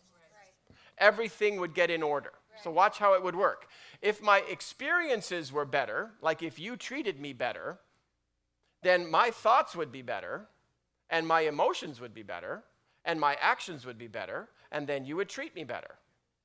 everything 0.98 1.60
would 1.60 1.74
get 1.74 1.90
in 1.90 2.02
order. 2.02 2.32
So, 2.62 2.70
watch 2.70 2.98
how 2.98 3.14
it 3.14 3.22
would 3.22 3.34
work. 3.34 3.66
If 4.00 4.22
my 4.22 4.42
experiences 4.48 5.52
were 5.52 5.64
better, 5.64 6.12
like 6.20 6.42
if 6.42 6.58
you 6.58 6.76
treated 6.76 7.18
me 7.18 7.32
better, 7.32 7.78
then 8.82 9.10
my 9.10 9.30
thoughts 9.30 9.74
would 9.74 9.90
be 9.90 10.02
better, 10.02 10.48
and 11.12 11.26
my 11.26 11.42
emotions 11.42 12.00
would 12.00 12.14
be 12.14 12.22
better, 12.22 12.64
and 13.04 13.20
my 13.20 13.36
actions 13.40 13.86
would 13.86 13.98
be 13.98 14.08
better, 14.08 14.48
and 14.72 14.88
then 14.88 15.04
you 15.04 15.14
would 15.16 15.28
treat 15.28 15.54
me 15.54 15.62
better. 15.62 15.94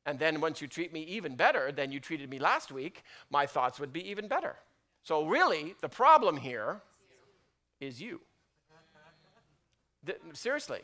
And 0.06 0.20
then 0.20 0.40
once 0.42 0.62
you 0.62 0.68
treat 0.68 0.94
me 0.94 1.02
even 1.04 1.36
better 1.36 1.72
than 1.72 1.92
you 1.92 2.00
treated 2.00 2.30
me 2.30 2.38
last 2.38 2.72
week, 2.72 3.04
my 3.32 3.46
thoughts 3.46 3.80
would 3.80 3.92
be 3.92 4.08
even 4.10 4.28
better. 4.28 4.56
So, 5.04 5.26
really, 5.26 5.76
the 5.82 5.90
problem 5.90 6.38
here 6.38 6.82
is 7.80 8.02
you. 8.02 8.22
seriously. 10.34 10.82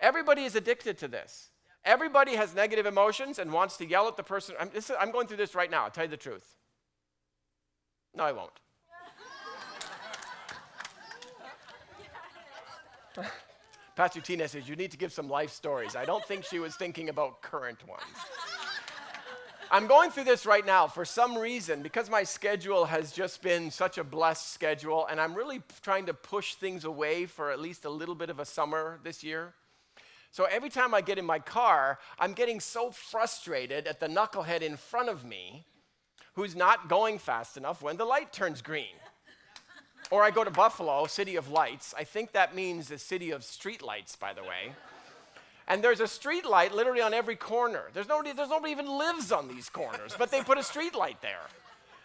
Everybody 0.00 0.44
is 0.44 0.54
addicted 0.54 0.98
to 0.98 1.08
this. 1.08 1.50
Everybody 1.84 2.36
has 2.36 2.54
negative 2.54 2.84
emotions 2.84 3.38
and 3.38 3.52
wants 3.52 3.76
to 3.78 3.86
yell 3.86 4.08
at 4.08 4.16
the 4.16 4.22
person. 4.22 4.56
I'm, 4.60 4.70
is, 4.74 4.90
I'm 4.98 5.10
going 5.10 5.26
through 5.26 5.36
this 5.38 5.54
right 5.54 5.70
now, 5.70 5.84
I'll 5.84 5.90
tell 5.90 6.04
you 6.04 6.10
the 6.10 6.16
truth. 6.16 6.56
No, 8.14 8.24
I 8.24 8.32
won't. 8.32 8.52
Pastor 13.96 14.20
Tina 14.20 14.46
says, 14.46 14.68
You 14.68 14.76
need 14.76 14.90
to 14.90 14.98
give 14.98 15.12
some 15.12 15.28
life 15.28 15.50
stories. 15.50 15.96
I 15.96 16.04
don't 16.04 16.24
think 16.24 16.44
she 16.44 16.58
was 16.58 16.76
thinking 16.76 17.08
about 17.08 17.42
current 17.42 17.86
ones. 17.88 18.02
I'm 19.70 19.88
going 19.88 20.10
through 20.10 20.24
this 20.24 20.46
right 20.46 20.64
now 20.64 20.86
for 20.86 21.04
some 21.04 21.36
reason 21.36 21.82
because 21.82 22.08
my 22.08 22.22
schedule 22.22 22.84
has 22.84 23.10
just 23.10 23.42
been 23.42 23.70
such 23.72 23.98
a 23.98 24.04
blessed 24.04 24.52
schedule, 24.52 25.06
and 25.10 25.20
I'm 25.20 25.34
really 25.34 25.60
trying 25.82 26.06
to 26.06 26.14
push 26.14 26.54
things 26.54 26.84
away 26.84 27.26
for 27.26 27.50
at 27.50 27.58
least 27.58 27.84
a 27.84 27.90
little 27.90 28.14
bit 28.14 28.30
of 28.30 28.38
a 28.38 28.44
summer 28.44 29.00
this 29.02 29.24
year. 29.24 29.54
So 30.30 30.44
every 30.44 30.68
time 30.68 30.94
I 30.94 31.00
get 31.00 31.18
in 31.18 31.24
my 31.24 31.38
car, 31.38 31.98
I'm 32.18 32.32
getting 32.32 32.60
so 32.60 32.90
frustrated 32.90 33.86
at 33.86 33.98
the 33.98 34.06
knucklehead 34.06 34.60
in 34.62 34.76
front 34.76 35.08
of 35.08 35.24
me 35.24 35.64
who's 36.34 36.54
not 36.54 36.88
going 36.88 37.18
fast 37.18 37.56
enough 37.56 37.82
when 37.82 37.96
the 37.96 38.04
light 38.04 38.32
turns 38.32 38.62
green. 38.62 38.94
Or 40.10 40.22
I 40.22 40.30
go 40.30 40.44
to 40.44 40.50
Buffalo, 40.50 41.06
city 41.06 41.36
of 41.36 41.50
lights. 41.50 41.94
I 41.96 42.04
think 42.04 42.32
that 42.32 42.54
means 42.54 42.88
the 42.88 42.98
city 42.98 43.30
of 43.30 43.44
street 43.44 43.82
lights, 43.82 44.16
by 44.16 44.32
the 44.32 44.42
way. 44.42 44.72
And 45.68 45.82
there's 45.82 46.00
a 46.00 46.06
street 46.06 46.46
light 46.46 46.72
literally 46.74 47.00
on 47.00 47.12
every 47.12 47.34
corner. 47.34 47.90
There's 47.92 48.08
nobody, 48.08 48.32
there's 48.32 48.50
nobody 48.50 48.70
even 48.72 48.86
lives 48.86 49.32
on 49.32 49.48
these 49.48 49.68
corners, 49.68 50.14
but 50.16 50.30
they 50.30 50.42
put 50.42 50.58
a 50.58 50.62
street 50.62 50.94
light 50.94 51.20
there. 51.22 51.46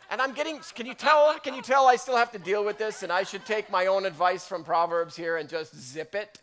And 0.10 0.20
I'm 0.20 0.34
getting, 0.34 0.60
can 0.76 0.86
you 0.86 0.94
tell, 0.94 1.38
can 1.40 1.54
you 1.54 1.62
tell 1.62 1.88
I 1.88 1.96
still 1.96 2.18
have 2.18 2.32
to 2.32 2.40
deal 2.40 2.66
with 2.66 2.78
this 2.78 3.04
and 3.04 3.12
I 3.12 3.24
should 3.24 3.46
take 3.46 3.70
my 3.70 3.86
own 3.86 4.06
advice 4.06 4.48
from 4.48 4.64
Proverbs 4.64 5.16
here 5.16 5.38
and 5.38 5.48
just 5.48 5.76
zip 5.76 6.16
it? 6.16 6.40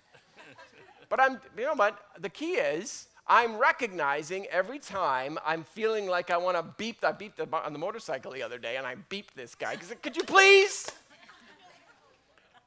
But 1.09 1.21
I'm, 1.21 1.41
you 1.57 1.65
know 1.65 1.75
what? 1.75 1.99
The 2.19 2.29
key 2.29 2.53
is 2.53 3.09
I'm 3.27 3.59
recognizing 3.59 4.47
every 4.47 4.79
time 4.79 5.39
I'm 5.45 5.65
feeling 5.65 6.07
like 6.07 6.31
I 6.31 6.39
want 6.39 6.57
to 6.57 6.63
beep. 6.79 7.05
I 7.05 7.13
beeped 7.13 7.41
on 7.53 7.73
the 7.73 7.79
motorcycle 7.79 8.33
the 8.33 8.43
other 8.43 8.59
day, 8.59 8.77
and 8.77 8.87
I 8.87 8.97
beeped 9.11 9.35
this 9.35 9.55
guy. 9.55 9.77
Could 9.77 10.17
you 10.17 10.25
please? 10.25 10.91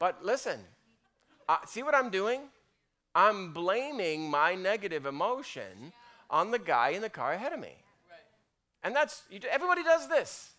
But 0.01 0.25
listen, 0.25 0.59
uh, 1.47 1.57
see 1.67 1.83
what 1.83 1.93
I'm 1.93 2.09
doing? 2.09 2.41
I'm 3.13 3.53
blaming 3.53 4.31
my 4.31 4.55
negative 4.55 5.05
emotion 5.05 5.93
on 6.27 6.49
the 6.49 6.57
guy 6.57 6.89
in 6.89 7.03
the 7.03 7.09
car 7.09 7.33
ahead 7.33 7.53
of 7.53 7.59
me. 7.59 7.75
And 8.83 8.95
that's, 8.95 9.21
everybody 9.47 9.83
does 9.83 10.09
this. 10.09 10.53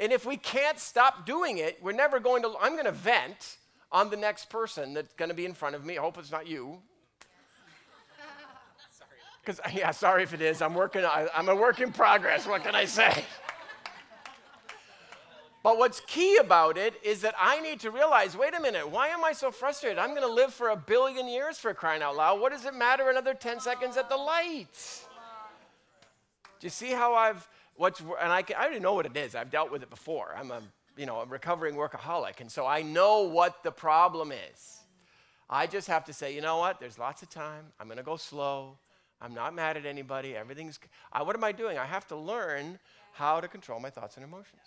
And 0.00 0.10
if 0.10 0.24
we 0.24 0.38
can't 0.38 0.78
stop 0.78 1.26
doing 1.26 1.58
it, 1.58 1.78
we're 1.82 1.92
never 1.92 2.18
going 2.18 2.42
to, 2.44 2.54
I'm 2.62 2.72
going 2.72 2.86
to 2.86 2.92
vent 2.92 3.58
on 3.92 4.08
the 4.08 4.16
next 4.16 4.48
person 4.48 4.94
that's 4.94 5.12
going 5.12 5.28
to 5.28 5.34
be 5.34 5.44
in 5.44 5.52
front 5.52 5.74
of 5.74 5.84
me. 5.84 5.98
I 5.98 6.00
hope 6.00 6.16
it's 6.16 6.32
not 6.32 6.46
you. 6.46 6.78
Because, 9.44 9.60
yeah, 9.74 9.90
sorry 9.90 10.22
if 10.22 10.32
it 10.32 10.40
is. 10.40 10.62
I'm 10.62 10.74
working, 10.74 11.04
I'm 11.06 11.48
a 11.48 11.54
work 11.54 11.80
in 11.80 11.92
progress. 11.92 12.46
What 12.46 12.64
can 12.64 12.74
I 12.74 12.86
say? 12.86 13.24
But 15.68 15.76
what's 15.76 16.00
key 16.00 16.38
about 16.38 16.78
it 16.78 16.94
is 17.02 17.20
that 17.20 17.34
I 17.38 17.60
need 17.60 17.80
to 17.80 17.90
realize 17.90 18.34
wait 18.34 18.54
a 18.54 18.58
minute, 18.58 18.88
why 18.88 19.08
am 19.08 19.22
I 19.22 19.34
so 19.34 19.50
frustrated? 19.50 19.98
I'm 19.98 20.14
going 20.14 20.22
to 20.22 20.32
live 20.32 20.54
for 20.54 20.70
a 20.70 20.76
billion 20.76 21.28
years 21.28 21.58
for 21.58 21.74
crying 21.74 22.00
out 22.00 22.16
loud. 22.16 22.40
What 22.40 22.52
does 22.52 22.64
it 22.64 22.74
matter 22.74 23.10
another 23.10 23.34
10 23.34 23.60
seconds 23.60 23.98
at 23.98 24.08
the 24.08 24.16
light? 24.16 25.04
Do 26.58 26.66
you 26.66 26.70
see 26.70 26.92
how 26.92 27.12
I've, 27.12 27.46
what's, 27.76 28.00
and 28.00 28.32
I, 28.32 28.40
can, 28.40 28.56
I 28.56 28.62
already 28.62 28.80
know 28.80 28.94
what 28.94 29.04
it 29.04 29.14
is. 29.14 29.34
I've 29.34 29.50
dealt 29.50 29.70
with 29.70 29.82
it 29.82 29.90
before. 29.90 30.34
I'm 30.34 30.50
a, 30.52 30.62
you 30.96 31.04
know, 31.04 31.20
a 31.20 31.26
recovering 31.26 31.74
workaholic, 31.74 32.40
and 32.40 32.50
so 32.50 32.64
I 32.64 32.80
know 32.80 33.24
what 33.24 33.62
the 33.62 33.70
problem 33.70 34.32
is. 34.32 34.78
I 35.50 35.66
just 35.66 35.86
have 35.88 36.06
to 36.06 36.14
say, 36.14 36.34
you 36.34 36.40
know 36.40 36.56
what? 36.56 36.80
There's 36.80 36.98
lots 36.98 37.20
of 37.20 37.28
time. 37.28 37.66
I'm 37.78 37.88
going 37.88 37.98
to 37.98 38.02
go 38.02 38.16
slow. 38.16 38.78
I'm 39.20 39.34
not 39.34 39.54
mad 39.54 39.76
at 39.76 39.84
anybody. 39.84 40.34
Everything's, 40.34 40.78
I, 41.12 41.22
what 41.24 41.36
am 41.36 41.44
I 41.44 41.52
doing? 41.52 41.76
I 41.76 41.84
have 41.84 42.08
to 42.08 42.16
learn 42.16 42.78
how 43.12 43.42
to 43.42 43.48
control 43.48 43.80
my 43.80 43.90
thoughts 43.90 44.16
and 44.16 44.24
emotions 44.24 44.62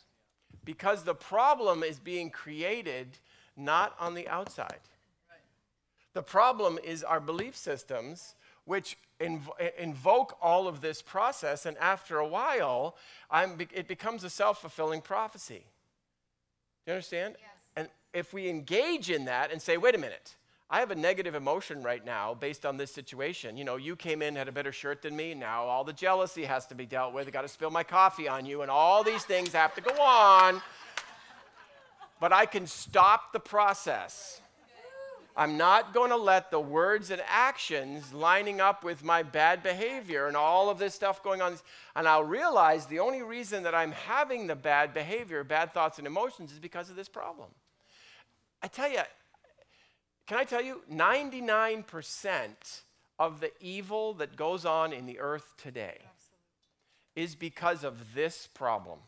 because 0.63 1.03
the 1.03 1.15
problem 1.15 1.83
is 1.83 1.99
being 1.99 2.29
created 2.29 3.17
not 3.57 3.95
on 3.99 4.13
the 4.15 4.27
outside. 4.27 4.79
The 6.13 6.21
problem 6.21 6.77
is 6.83 7.03
our 7.03 7.19
belief 7.19 7.55
systems, 7.55 8.35
which 8.65 8.97
inv- 9.19 9.49
invoke 9.77 10.37
all 10.41 10.67
of 10.67 10.81
this 10.81 11.01
process, 11.01 11.65
and 11.65 11.77
after 11.77 12.17
a 12.17 12.27
while, 12.27 12.97
be- 13.57 13.67
it 13.73 13.87
becomes 13.87 14.23
a 14.23 14.29
self 14.29 14.61
fulfilling 14.61 15.01
prophecy. 15.01 15.65
Do 16.85 16.91
you 16.91 16.93
understand? 16.93 17.35
Yes. 17.39 17.49
And 17.75 17.89
if 18.13 18.33
we 18.33 18.49
engage 18.49 19.09
in 19.09 19.25
that 19.25 19.51
and 19.51 19.61
say, 19.61 19.77
wait 19.77 19.95
a 19.95 19.97
minute, 19.97 20.35
I 20.73 20.79
have 20.79 20.89
a 20.89 20.95
negative 20.95 21.35
emotion 21.35 21.83
right 21.83 22.03
now 22.03 22.33
based 22.33 22.65
on 22.65 22.77
this 22.77 22.91
situation. 22.91 23.57
You 23.57 23.65
know, 23.65 23.75
you 23.75 23.97
came 23.97 24.21
in, 24.21 24.37
had 24.37 24.47
a 24.47 24.53
better 24.53 24.71
shirt 24.71 25.01
than 25.01 25.17
me. 25.17 25.33
Now 25.33 25.63
all 25.63 25.83
the 25.83 25.91
jealousy 25.91 26.45
has 26.45 26.65
to 26.67 26.75
be 26.75 26.85
dealt 26.85 27.13
with. 27.13 27.27
I 27.27 27.31
got 27.31 27.41
to 27.41 27.49
spill 27.49 27.71
my 27.71 27.83
coffee 27.83 28.29
on 28.29 28.45
you, 28.45 28.61
and 28.61 28.71
all 28.71 29.03
these 29.03 29.25
things 29.25 29.51
have 29.51 29.75
to 29.75 29.81
go 29.81 30.01
on. 30.01 30.61
But 32.21 32.31
I 32.31 32.45
can 32.45 32.67
stop 32.67 33.33
the 33.33 33.39
process. 33.39 34.39
I'm 35.35 35.57
not 35.57 35.93
going 35.93 36.09
to 36.11 36.17
let 36.17 36.51
the 36.51 36.59
words 36.59 37.11
and 37.11 37.21
actions 37.27 38.13
lining 38.13 38.61
up 38.61 38.83
with 38.83 39.03
my 39.03 39.23
bad 39.23 39.63
behavior 39.63 40.27
and 40.27 40.37
all 40.37 40.69
of 40.69 40.77
this 40.77 40.95
stuff 40.95 41.21
going 41.21 41.41
on. 41.41 41.57
And 41.97 42.07
I'll 42.07 42.23
realize 42.23 42.85
the 42.85 42.99
only 42.99 43.21
reason 43.21 43.63
that 43.63 43.75
I'm 43.75 43.91
having 43.91 44.47
the 44.47 44.55
bad 44.55 44.93
behavior, 44.93 45.43
bad 45.43 45.73
thoughts 45.73 45.97
and 45.97 46.07
emotions 46.07 46.53
is 46.53 46.59
because 46.59 46.89
of 46.89 46.95
this 46.95 47.09
problem. 47.09 47.49
I 48.63 48.67
tell 48.67 48.89
you, 48.89 49.01
can 50.27 50.37
I 50.37 50.43
tell 50.43 50.61
you, 50.61 50.81
99% 50.91 52.81
of 53.19 53.39
the 53.39 53.51
evil 53.59 54.13
that 54.15 54.35
goes 54.35 54.65
on 54.65 54.93
in 54.93 55.05
the 55.05 55.19
earth 55.19 55.53
today 55.57 55.99
Absolutely. 55.99 57.23
is 57.23 57.35
because 57.35 57.83
of 57.83 58.13
this 58.13 58.47
problem. 58.47 58.99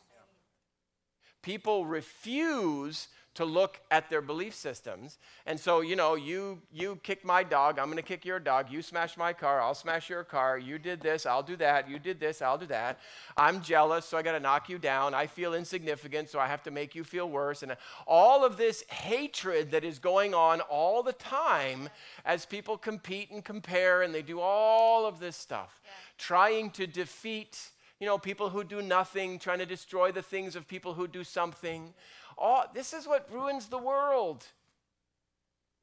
People 1.43 1.85
refuse 1.85 3.09
to 3.35 3.45
look 3.45 3.81
at 3.89 4.09
their 4.09 4.21
belief 4.21 4.53
systems. 4.53 5.17
And 5.47 5.59
so, 5.59 5.81
you 5.81 5.95
know, 5.95 6.13
you 6.13 6.61
you 6.71 6.99
kick 7.01 7.25
my 7.25 7.43
dog, 7.43 7.79
I'm 7.79 7.85
going 7.85 7.97
to 7.97 8.03
kick 8.03 8.25
your 8.25 8.39
dog. 8.39 8.71
You 8.71 8.81
smash 8.81 9.17
my 9.17 9.33
car, 9.33 9.59
I'll 9.59 9.73
smash 9.73 10.09
your 10.09 10.23
car. 10.23 10.57
You 10.57 10.77
did 10.77 11.01
this, 11.01 11.25
I'll 11.25 11.41
do 11.41 11.55
that. 11.57 11.89
You 11.89 11.97
did 11.97 12.19
this, 12.19 12.41
I'll 12.41 12.59
do 12.59 12.67
that. 12.67 12.99
I'm 13.35 13.61
jealous, 13.61 14.05
so 14.05 14.17
I 14.17 14.21
got 14.21 14.33
to 14.33 14.39
knock 14.39 14.69
you 14.69 14.77
down. 14.77 15.15
I 15.15 15.25
feel 15.25 15.55
insignificant, 15.55 16.29
so 16.29 16.39
I 16.39 16.47
have 16.47 16.61
to 16.63 16.71
make 16.71 16.93
you 16.93 17.03
feel 17.03 17.27
worse. 17.27 17.63
And 17.63 17.75
all 18.05 18.45
of 18.45 18.57
this 18.57 18.83
hatred 18.89 19.71
that 19.71 19.83
is 19.83 19.97
going 19.97 20.35
on 20.35 20.61
all 20.61 21.01
the 21.01 21.13
time 21.13 21.89
as 22.25 22.45
people 22.45 22.77
compete 22.77 23.31
and 23.31 23.43
compare 23.43 24.03
and 24.03 24.13
they 24.13 24.21
do 24.21 24.39
all 24.39 25.07
of 25.07 25.19
this 25.19 25.35
stuff, 25.35 25.81
yeah. 25.83 25.91
trying 26.19 26.69
to 26.71 26.85
defeat 26.85 27.71
you 27.99 28.07
know, 28.07 28.17
people 28.17 28.49
who 28.49 28.63
do 28.63 28.81
nothing, 28.81 29.39
trying 29.39 29.59
to 29.59 29.65
destroy 29.65 30.11
the 30.11 30.21
things 30.21 30.55
of 30.55 30.67
people 30.67 30.93
who 30.93 31.07
do 31.07 31.23
something. 31.23 31.93
All, 32.37 32.65
this 32.73 32.93
is 32.93 33.07
what 33.07 33.31
ruins 33.31 33.67
the 33.67 33.77
world. 33.77 34.45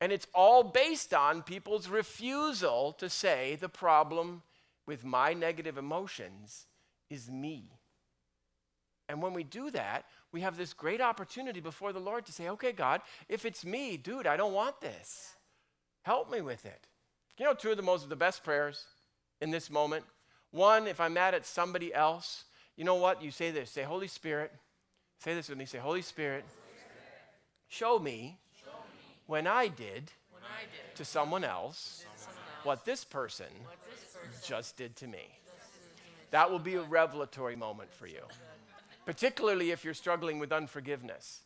And 0.00 0.12
it's 0.12 0.26
all 0.34 0.62
based 0.62 1.12
on 1.12 1.42
people's 1.42 1.88
refusal 1.88 2.92
to 2.98 3.08
say 3.08 3.56
the 3.56 3.68
problem 3.68 4.42
with 4.86 5.04
my 5.04 5.34
negative 5.34 5.78
emotions 5.78 6.66
is 7.10 7.30
me. 7.30 7.70
And 9.08 9.20
when 9.20 9.34
we 9.34 9.42
do 9.42 9.70
that, 9.72 10.04
we 10.32 10.40
have 10.40 10.56
this 10.56 10.72
great 10.72 11.00
opportunity 11.00 11.60
before 11.60 11.92
the 11.92 11.98
Lord 11.98 12.24
to 12.26 12.32
say, 12.32 12.48
okay, 12.50 12.72
God, 12.72 13.00
if 13.28 13.44
it's 13.44 13.64
me, 13.64 13.96
dude, 13.96 14.26
I 14.26 14.36
don't 14.36 14.54
want 14.54 14.80
this. 14.80 15.34
Help 16.02 16.30
me 16.30 16.40
with 16.40 16.64
it. 16.64 16.86
You 17.36 17.44
know, 17.44 17.54
two 17.54 17.70
of 17.70 17.76
the 17.76 17.82
most 17.82 18.04
of 18.04 18.08
the 18.08 18.16
best 18.16 18.44
prayers 18.44 18.84
in 19.40 19.50
this 19.50 19.70
moment. 19.70 20.04
One, 20.50 20.86
if 20.86 21.00
I'm 21.00 21.14
mad 21.14 21.34
at 21.34 21.46
somebody 21.46 21.94
else, 21.94 22.44
you 22.76 22.84
know 22.84 22.96
what? 22.96 23.22
You 23.22 23.30
say 23.30 23.50
this 23.50 23.70
say, 23.70 23.82
Holy 23.82 24.08
Spirit, 24.08 24.52
Say 25.20 25.34
this 25.34 25.50
with 25.50 25.58
me. 25.58 25.66
Say, 25.66 25.78
Holy 25.78 26.00
Spirit, 26.00 26.44
show 27.68 27.98
me 27.98 28.38
when 29.26 29.46
I 29.46 29.68
did 29.68 30.10
to 30.94 31.04
someone 31.04 31.44
else 31.44 32.06
what 32.64 32.86
this 32.86 33.04
person 33.04 33.46
just 34.42 34.78
did 34.78 34.96
to 34.96 35.06
me. 35.06 35.38
That 36.30 36.50
will 36.50 36.58
be 36.58 36.76
a 36.76 36.82
revelatory 36.82 37.54
moment 37.54 37.92
for 37.92 38.06
you, 38.06 38.22
particularly 39.04 39.72
if 39.72 39.84
you're 39.84 39.94
struggling 39.94 40.38
with 40.38 40.52
unforgiveness. 40.52 41.40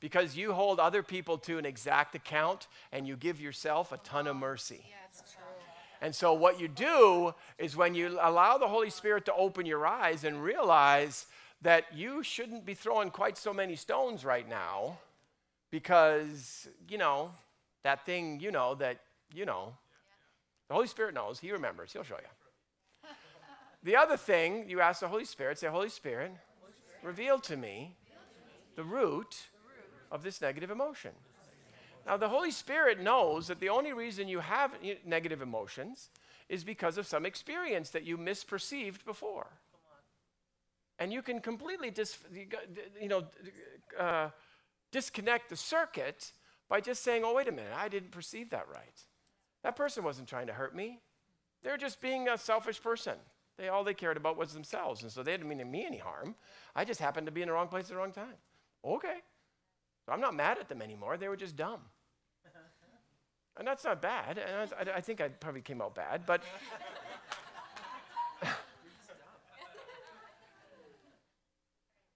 Because 0.00 0.34
you 0.34 0.54
hold 0.54 0.80
other 0.80 1.02
people 1.02 1.36
to 1.38 1.58
an 1.58 1.66
exact 1.66 2.14
account 2.14 2.68
and 2.90 3.06
you 3.06 3.16
give 3.16 3.38
yourself 3.38 3.92
a 3.92 3.98
ton 3.98 4.26
of 4.26 4.36
mercy. 4.36 4.82
And 6.00 6.14
so, 6.14 6.32
what 6.32 6.58
you 6.58 6.68
do 6.68 7.34
is 7.58 7.76
when 7.76 7.94
you 7.94 8.18
allow 8.20 8.56
the 8.56 8.68
Holy 8.68 8.90
Spirit 8.90 9.26
to 9.26 9.34
open 9.34 9.66
your 9.66 9.86
eyes 9.86 10.24
and 10.24 10.42
realize 10.42 11.26
that 11.62 11.84
you 11.94 12.22
shouldn't 12.22 12.64
be 12.64 12.74
throwing 12.74 13.10
quite 13.10 13.36
so 13.36 13.52
many 13.52 13.76
stones 13.76 14.24
right 14.24 14.48
now 14.48 14.98
because, 15.70 16.68
you 16.88 16.96
know, 16.96 17.30
that 17.82 18.06
thing, 18.06 18.40
you 18.40 18.50
know, 18.50 18.74
that, 18.76 19.00
you 19.34 19.44
know, 19.44 19.74
the 20.68 20.74
Holy 20.74 20.86
Spirit 20.86 21.14
knows, 21.14 21.38
He 21.38 21.52
remembers, 21.52 21.92
He'll 21.92 22.02
show 22.02 22.16
you. 22.16 23.10
the 23.82 23.96
other 23.96 24.16
thing, 24.16 24.68
you 24.68 24.80
ask 24.80 25.00
the 25.00 25.08
Holy 25.08 25.24
Spirit, 25.26 25.58
say, 25.58 25.68
Holy 25.68 25.90
Spirit, 25.90 26.32
reveal 27.02 27.38
to 27.40 27.56
me 27.56 27.94
the 28.76 28.84
root 28.84 29.48
of 30.10 30.22
this 30.22 30.40
negative 30.40 30.70
emotion. 30.70 31.12
Now, 32.06 32.16
the 32.16 32.28
Holy 32.28 32.50
Spirit 32.50 33.00
knows 33.00 33.48
that 33.48 33.60
the 33.60 33.68
only 33.68 33.92
reason 33.92 34.26
you 34.26 34.40
have 34.40 34.72
negative 35.04 35.42
emotions 35.42 36.10
is 36.48 36.64
because 36.64 36.98
of 36.98 37.06
some 37.06 37.24
experience 37.24 37.90
that 37.90 38.04
you 38.04 38.18
misperceived 38.18 39.04
before 39.04 39.48
and 41.00 41.12
you 41.12 41.22
can 41.22 41.40
completely 41.40 41.90
dis, 41.90 42.18
you 43.00 43.08
know, 43.08 43.24
uh, 43.98 44.28
disconnect 44.92 45.48
the 45.48 45.56
circuit 45.56 46.32
by 46.68 46.80
just 46.80 47.02
saying, 47.02 47.22
oh, 47.24 47.34
wait 47.34 47.48
a 47.48 47.52
minute, 47.52 47.72
I 47.74 47.88
didn't 47.88 48.12
perceive 48.12 48.50
that 48.50 48.68
right. 48.72 49.06
That 49.64 49.76
person 49.76 50.04
wasn't 50.04 50.28
trying 50.28 50.46
to 50.46 50.52
hurt 50.52 50.76
me. 50.76 51.00
They're 51.62 51.78
just 51.78 52.00
being 52.00 52.28
a 52.28 52.36
selfish 52.38 52.80
person. 52.82 53.14
They, 53.56 53.68
all 53.68 53.82
they 53.82 53.94
cared 53.94 54.18
about 54.18 54.36
was 54.36 54.52
themselves, 54.52 55.02
and 55.02 55.10
so 55.10 55.22
they 55.22 55.32
didn't 55.32 55.48
mean 55.48 55.58
to 55.58 55.64
me 55.64 55.86
any 55.86 55.98
harm. 55.98 56.34
I 56.76 56.84
just 56.84 57.00
happened 57.00 57.26
to 57.26 57.32
be 57.32 57.42
in 57.42 57.48
the 57.48 57.54
wrong 57.54 57.68
place 57.68 57.84
at 57.84 57.90
the 57.90 57.96
wrong 57.96 58.12
time. 58.12 58.36
Okay. 58.84 59.16
So 60.06 60.12
I'm 60.12 60.20
not 60.20 60.34
mad 60.34 60.58
at 60.58 60.68
them 60.68 60.82
anymore. 60.82 61.16
They 61.16 61.28
were 61.28 61.36
just 61.36 61.56
dumb. 61.56 61.80
And 63.60 63.68
that's 63.68 63.84
not 63.84 64.02
bad. 64.02 64.38
And 64.38 64.90
I, 64.90 64.96
I 64.96 65.00
think 65.00 65.20
I 65.20 65.28
probably 65.28 65.60
came 65.60 65.80
out 65.80 65.94
bad, 65.94 66.22
but 66.26 66.42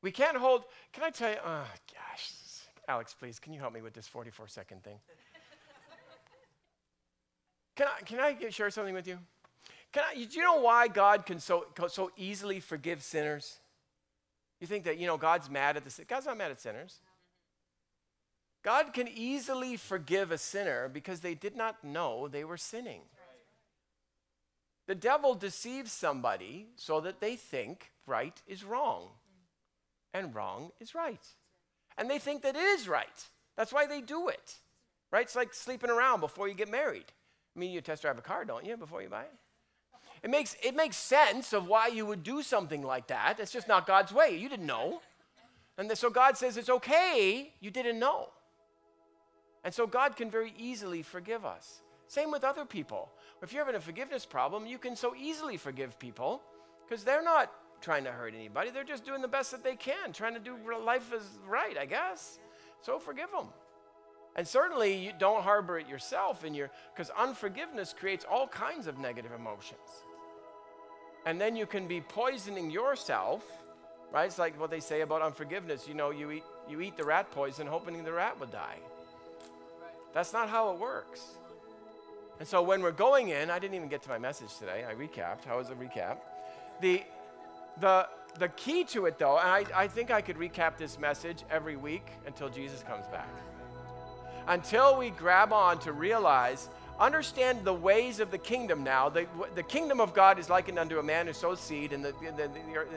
We 0.04 0.10
can't 0.10 0.36
hold, 0.36 0.64
can 0.92 1.02
I 1.02 1.08
tell 1.08 1.30
you, 1.30 1.36
oh 1.42 1.66
gosh, 1.94 2.30
Alex, 2.86 3.14
please, 3.18 3.38
can 3.38 3.54
you 3.54 3.60
help 3.60 3.72
me 3.72 3.80
with 3.80 3.94
this 3.94 4.06
44 4.06 4.48
second 4.48 4.82
thing? 4.82 4.98
Can 7.74 7.86
I, 7.86 8.02
can 8.02 8.20
I 8.20 8.50
share 8.50 8.68
something 8.68 8.94
with 8.94 9.06
you? 9.06 9.18
Can 9.94 10.02
I, 10.10 10.14
do 10.14 10.20
you 10.20 10.42
know 10.42 10.60
why 10.60 10.88
God 10.88 11.24
can 11.24 11.40
so, 11.40 11.66
so 11.88 12.10
easily 12.18 12.60
forgive 12.60 13.02
sinners? 13.02 13.60
You 14.60 14.66
think 14.66 14.84
that, 14.84 14.98
you 14.98 15.06
know, 15.06 15.16
God's 15.16 15.48
mad 15.48 15.78
at 15.78 15.84
the 15.84 16.04
God's 16.04 16.26
not 16.26 16.36
mad 16.36 16.50
at 16.50 16.60
sinners. 16.60 17.00
God 18.64 18.94
can 18.94 19.06
easily 19.06 19.76
forgive 19.76 20.32
a 20.32 20.38
sinner 20.38 20.88
because 20.88 21.20
they 21.20 21.34
did 21.34 21.54
not 21.54 21.84
know 21.84 22.26
they 22.26 22.44
were 22.44 22.56
sinning. 22.56 23.02
The 24.86 24.94
devil 24.94 25.34
deceives 25.34 25.92
somebody 25.92 26.68
so 26.76 27.00
that 27.00 27.20
they 27.20 27.36
think 27.36 27.92
right 28.06 28.40
is 28.46 28.64
wrong 28.64 29.08
and 30.12 30.34
wrong 30.34 30.70
is 30.80 30.94
right. 30.94 31.24
And 31.98 32.10
they 32.10 32.18
think 32.18 32.42
that 32.42 32.56
it 32.56 32.62
is 32.62 32.88
right. 32.88 33.28
That's 33.56 33.72
why 33.72 33.86
they 33.86 34.00
do 34.00 34.28
it, 34.28 34.56
right? 35.12 35.22
It's 35.22 35.36
like 35.36 35.54
sleeping 35.54 35.90
around 35.90 36.20
before 36.20 36.48
you 36.48 36.54
get 36.54 36.70
married. 36.70 37.12
I 37.54 37.58
mean, 37.58 37.70
you 37.70 37.80
test 37.80 38.02
drive 38.02 38.18
a 38.18 38.22
car, 38.22 38.44
don't 38.44 38.64
you, 38.64 38.76
before 38.76 39.02
you 39.02 39.08
buy 39.08 39.22
it? 39.22 39.32
It 40.22 40.30
makes, 40.30 40.56
it 40.62 40.74
makes 40.74 40.96
sense 40.96 41.52
of 41.52 41.68
why 41.68 41.88
you 41.88 42.06
would 42.06 42.22
do 42.22 42.42
something 42.42 42.82
like 42.82 43.08
that. 43.08 43.38
It's 43.38 43.52
just 43.52 43.68
not 43.68 43.86
God's 43.86 44.12
way. 44.12 44.36
You 44.36 44.48
didn't 44.48 44.66
know. 44.66 45.02
And 45.76 45.96
so 45.98 46.08
God 46.08 46.38
says 46.38 46.56
it's 46.56 46.70
okay, 46.70 47.52
you 47.60 47.70
didn't 47.70 47.98
know. 47.98 48.28
And 49.64 49.72
so 49.72 49.86
God 49.86 50.16
can 50.16 50.30
very 50.30 50.52
easily 50.58 51.02
forgive 51.02 51.44
us. 51.44 51.80
Same 52.06 52.30
with 52.30 52.44
other 52.44 52.64
people. 52.64 53.10
If 53.42 53.52
you're 53.52 53.64
having 53.64 53.76
a 53.76 53.80
forgiveness 53.80 54.26
problem, 54.26 54.66
you 54.66 54.78
can 54.78 54.94
so 54.94 55.14
easily 55.14 55.56
forgive 55.56 55.98
people 55.98 56.42
because 56.86 57.02
they're 57.02 57.24
not 57.24 57.50
trying 57.80 58.04
to 58.04 58.12
hurt 58.12 58.34
anybody. 58.34 58.70
They're 58.70 58.84
just 58.84 59.04
doing 59.04 59.22
the 59.22 59.28
best 59.28 59.50
that 59.50 59.64
they 59.64 59.76
can, 59.76 60.12
trying 60.12 60.34
to 60.34 60.40
do 60.40 60.56
life 60.84 61.12
as 61.14 61.22
right, 61.46 61.76
I 61.78 61.86
guess. 61.86 62.38
So 62.82 62.98
forgive 62.98 63.30
them. 63.30 63.48
And 64.36 64.46
certainly 64.46 64.96
you 64.96 65.12
don't 65.18 65.42
harbor 65.42 65.78
it 65.78 65.88
yourself 65.88 66.44
in 66.44 66.54
your 66.54 66.70
because 66.94 67.10
unforgiveness 67.10 67.94
creates 67.98 68.24
all 68.30 68.48
kinds 68.48 68.86
of 68.86 68.98
negative 68.98 69.32
emotions. 69.32 70.04
And 71.26 71.40
then 71.40 71.56
you 71.56 71.66
can 71.66 71.86
be 71.86 72.00
poisoning 72.00 72.70
yourself, 72.70 73.44
right? 74.12 74.26
It's 74.26 74.38
like 74.38 74.58
what 74.60 74.70
they 74.70 74.80
say 74.80 75.00
about 75.02 75.22
unforgiveness. 75.22 75.88
You 75.88 75.94
know, 75.94 76.10
you 76.10 76.30
eat 76.32 76.44
you 76.68 76.80
eat 76.80 76.96
the 76.96 77.04
rat 77.04 77.30
poison 77.30 77.66
hoping 77.66 78.02
the 78.02 78.12
rat 78.12 78.38
will 78.38 78.46
die. 78.46 78.78
That's 80.14 80.32
not 80.32 80.48
how 80.48 80.72
it 80.72 80.78
works. 80.78 81.34
And 82.38 82.48
so 82.48 82.62
when 82.62 82.82
we're 82.82 82.92
going 82.92 83.28
in, 83.28 83.50
I 83.50 83.58
didn't 83.58 83.74
even 83.74 83.88
get 83.88 84.02
to 84.04 84.08
my 84.08 84.18
message 84.18 84.56
today. 84.58 84.84
I 84.88 84.94
recapped. 84.94 85.44
How 85.44 85.58
was 85.58 85.68
the 85.68 85.74
recap? 85.74 86.18
The, 86.80 87.02
the, 87.80 88.08
the 88.38 88.48
key 88.50 88.84
to 88.84 89.06
it, 89.06 89.18
though, 89.18 89.38
and 89.38 89.48
I, 89.48 89.64
I 89.74 89.88
think 89.88 90.10
I 90.10 90.20
could 90.20 90.36
recap 90.36 90.76
this 90.76 90.98
message 90.98 91.44
every 91.50 91.76
week 91.76 92.06
until 92.26 92.48
Jesus 92.48 92.82
comes 92.82 93.06
back. 93.08 93.28
Until 94.46 94.98
we 94.98 95.10
grab 95.10 95.52
on 95.52 95.78
to 95.80 95.92
realize 95.92 96.68
understand 96.98 97.64
the 97.64 97.72
ways 97.72 98.20
of 98.20 98.30
the 98.30 98.38
kingdom 98.38 98.84
now. 98.84 99.08
The, 99.08 99.26
the 99.54 99.62
kingdom 99.62 100.00
of 100.00 100.14
God 100.14 100.38
is 100.38 100.48
likened 100.48 100.78
unto 100.78 100.98
a 100.98 101.02
man 101.02 101.26
who 101.26 101.32
sows 101.32 101.60
seed, 101.60 101.92
and, 101.92 102.04
the, 102.04 102.12
the, 102.36 102.50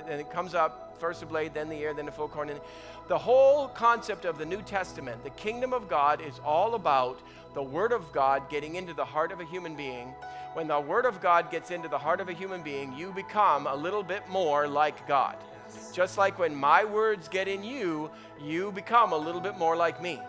and 0.07 0.21
it 0.21 0.31
comes 0.31 0.53
up 0.53 0.97
first 0.99 1.19
the 1.19 1.25
blade, 1.25 1.53
then 1.53 1.69
the 1.69 1.75
ear, 1.75 1.93
then 1.93 2.05
the 2.05 2.11
full 2.11 2.27
corn. 2.27 2.49
And 2.49 2.59
the 3.07 3.17
whole 3.17 3.67
concept 3.69 4.25
of 4.25 4.37
the 4.37 4.45
New 4.45 4.61
Testament, 4.61 5.23
the 5.23 5.29
kingdom 5.31 5.73
of 5.73 5.89
God, 5.89 6.21
is 6.21 6.39
all 6.43 6.75
about 6.75 7.19
the 7.53 7.63
Word 7.63 7.91
of 7.91 8.11
God 8.11 8.49
getting 8.49 8.75
into 8.75 8.93
the 8.93 9.05
heart 9.05 9.31
of 9.31 9.39
a 9.39 9.45
human 9.45 9.75
being. 9.75 10.13
When 10.53 10.67
the 10.67 10.79
Word 10.79 11.05
of 11.05 11.21
God 11.21 11.51
gets 11.51 11.71
into 11.71 11.87
the 11.87 11.97
heart 11.97 12.19
of 12.19 12.29
a 12.29 12.33
human 12.33 12.61
being, 12.61 12.93
you 12.93 13.11
become 13.11 13.67
a 13.67 13.75
little 13.75 14.03
bit 14.03 14.27
more 14.27 14.67
like 14.67 15.07
God. 15.07 15.37
Just 15.93 16.17
like 16.17 16.39
when 16.39 16.55
my 16.55 16.85
words 16.85 17.27
get 17.27 17.47
in 17.47 17.63
you, 17.63 18.09
you 18.41 18.71
become 18.71 19.11
a 19.11 19.17
little 19.17 19.41
bit 19.41 19.57
more 19.57 19.75
like 19.75 20.01
me 20.01 20.19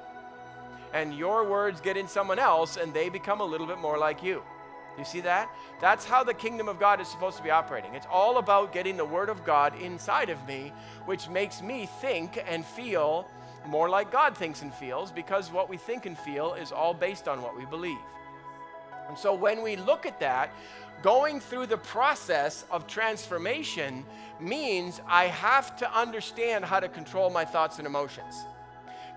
and 0.92 1.14
your 1.14 1.48
words 1.48 1.80
get 1.80 1.96
in 1.96 2.08
someone 2.08 2.38
else 2.38 2.76
and 2.76 2.92
they 2.92 3.08
become 3.08 3.40
a 3.40 3.44
little 3.44 3.66
bit 3.66 3.78
more 3.78 3.98
like 3.98 4.22
you. 4.22 4.42
You 4.98 5.04
see 5.04 5.20
that? 5.20 5.48
That's 5.80 6.04
how 6.04 6.24
the 6.24 6.34
kingdom 6.34 6.68
of 6.68 6.80
God 6.80 7.00
is 7.00 7.06
supposed 7.06 7.36
to 7.36 7.42
be 7.42 7.50
operating. 7.50 7.94
It's 7.94 8.06
all 8.10 8.38
about 8.38 8.72
getting 8.72 8.96
the 8.96 9.04
word 9.04 9.28
of 9.28 9.44
God 9.44 9.80
inside 9.80 10.28
of 10.28 10.44
me, 10.48 10.72
which 11.06 11.28
makes 11.28 11.62
me 11.62 11.88
think 12.00 12.42
and 12.48 12.64
feel 12.64 13.28
more 13.66 13.88
like 13.88 14.10
God 14.10 14.36
thinks 14.36 14.62
and 14.62 14.74
feels 14.74 15.12
because 15.12 15.52
what 15.52 15.68
we 15.68 15.76
think 15.76 16.06
and 16.06 16.18
feel 16.18 16.54
is 16.54 16.72
all 16.72 16.94
based 16.94 17.28
on 17.28 17.42
what 17.42 17.56
we 17.56 17.64
believe. 17.66 17.98
And 19.08 19.16
so 19.16 19.34
when 19.34 19.62
we 19.62 19.76
look 19.76 20.04
at 20.04 20.18
that, 20.20 20.50
going 21.02 21.38
through 21.38 21.66
the 21.66 21.78
process 21.78 22.64
of 22.70 22.86
transformation 22.86 24.04
means 24.40 25.00
I 25.06 25.26
have 25.26 25.76
to 25.76 25.98
understand 25.98 26.64
how 26.64 26.80
to 26.80 26.88
control 26.88 27.30
my 27.30 27.44
thoughts 27.44 27.78
and 27.78 27.86
emotions. 27.86 28.44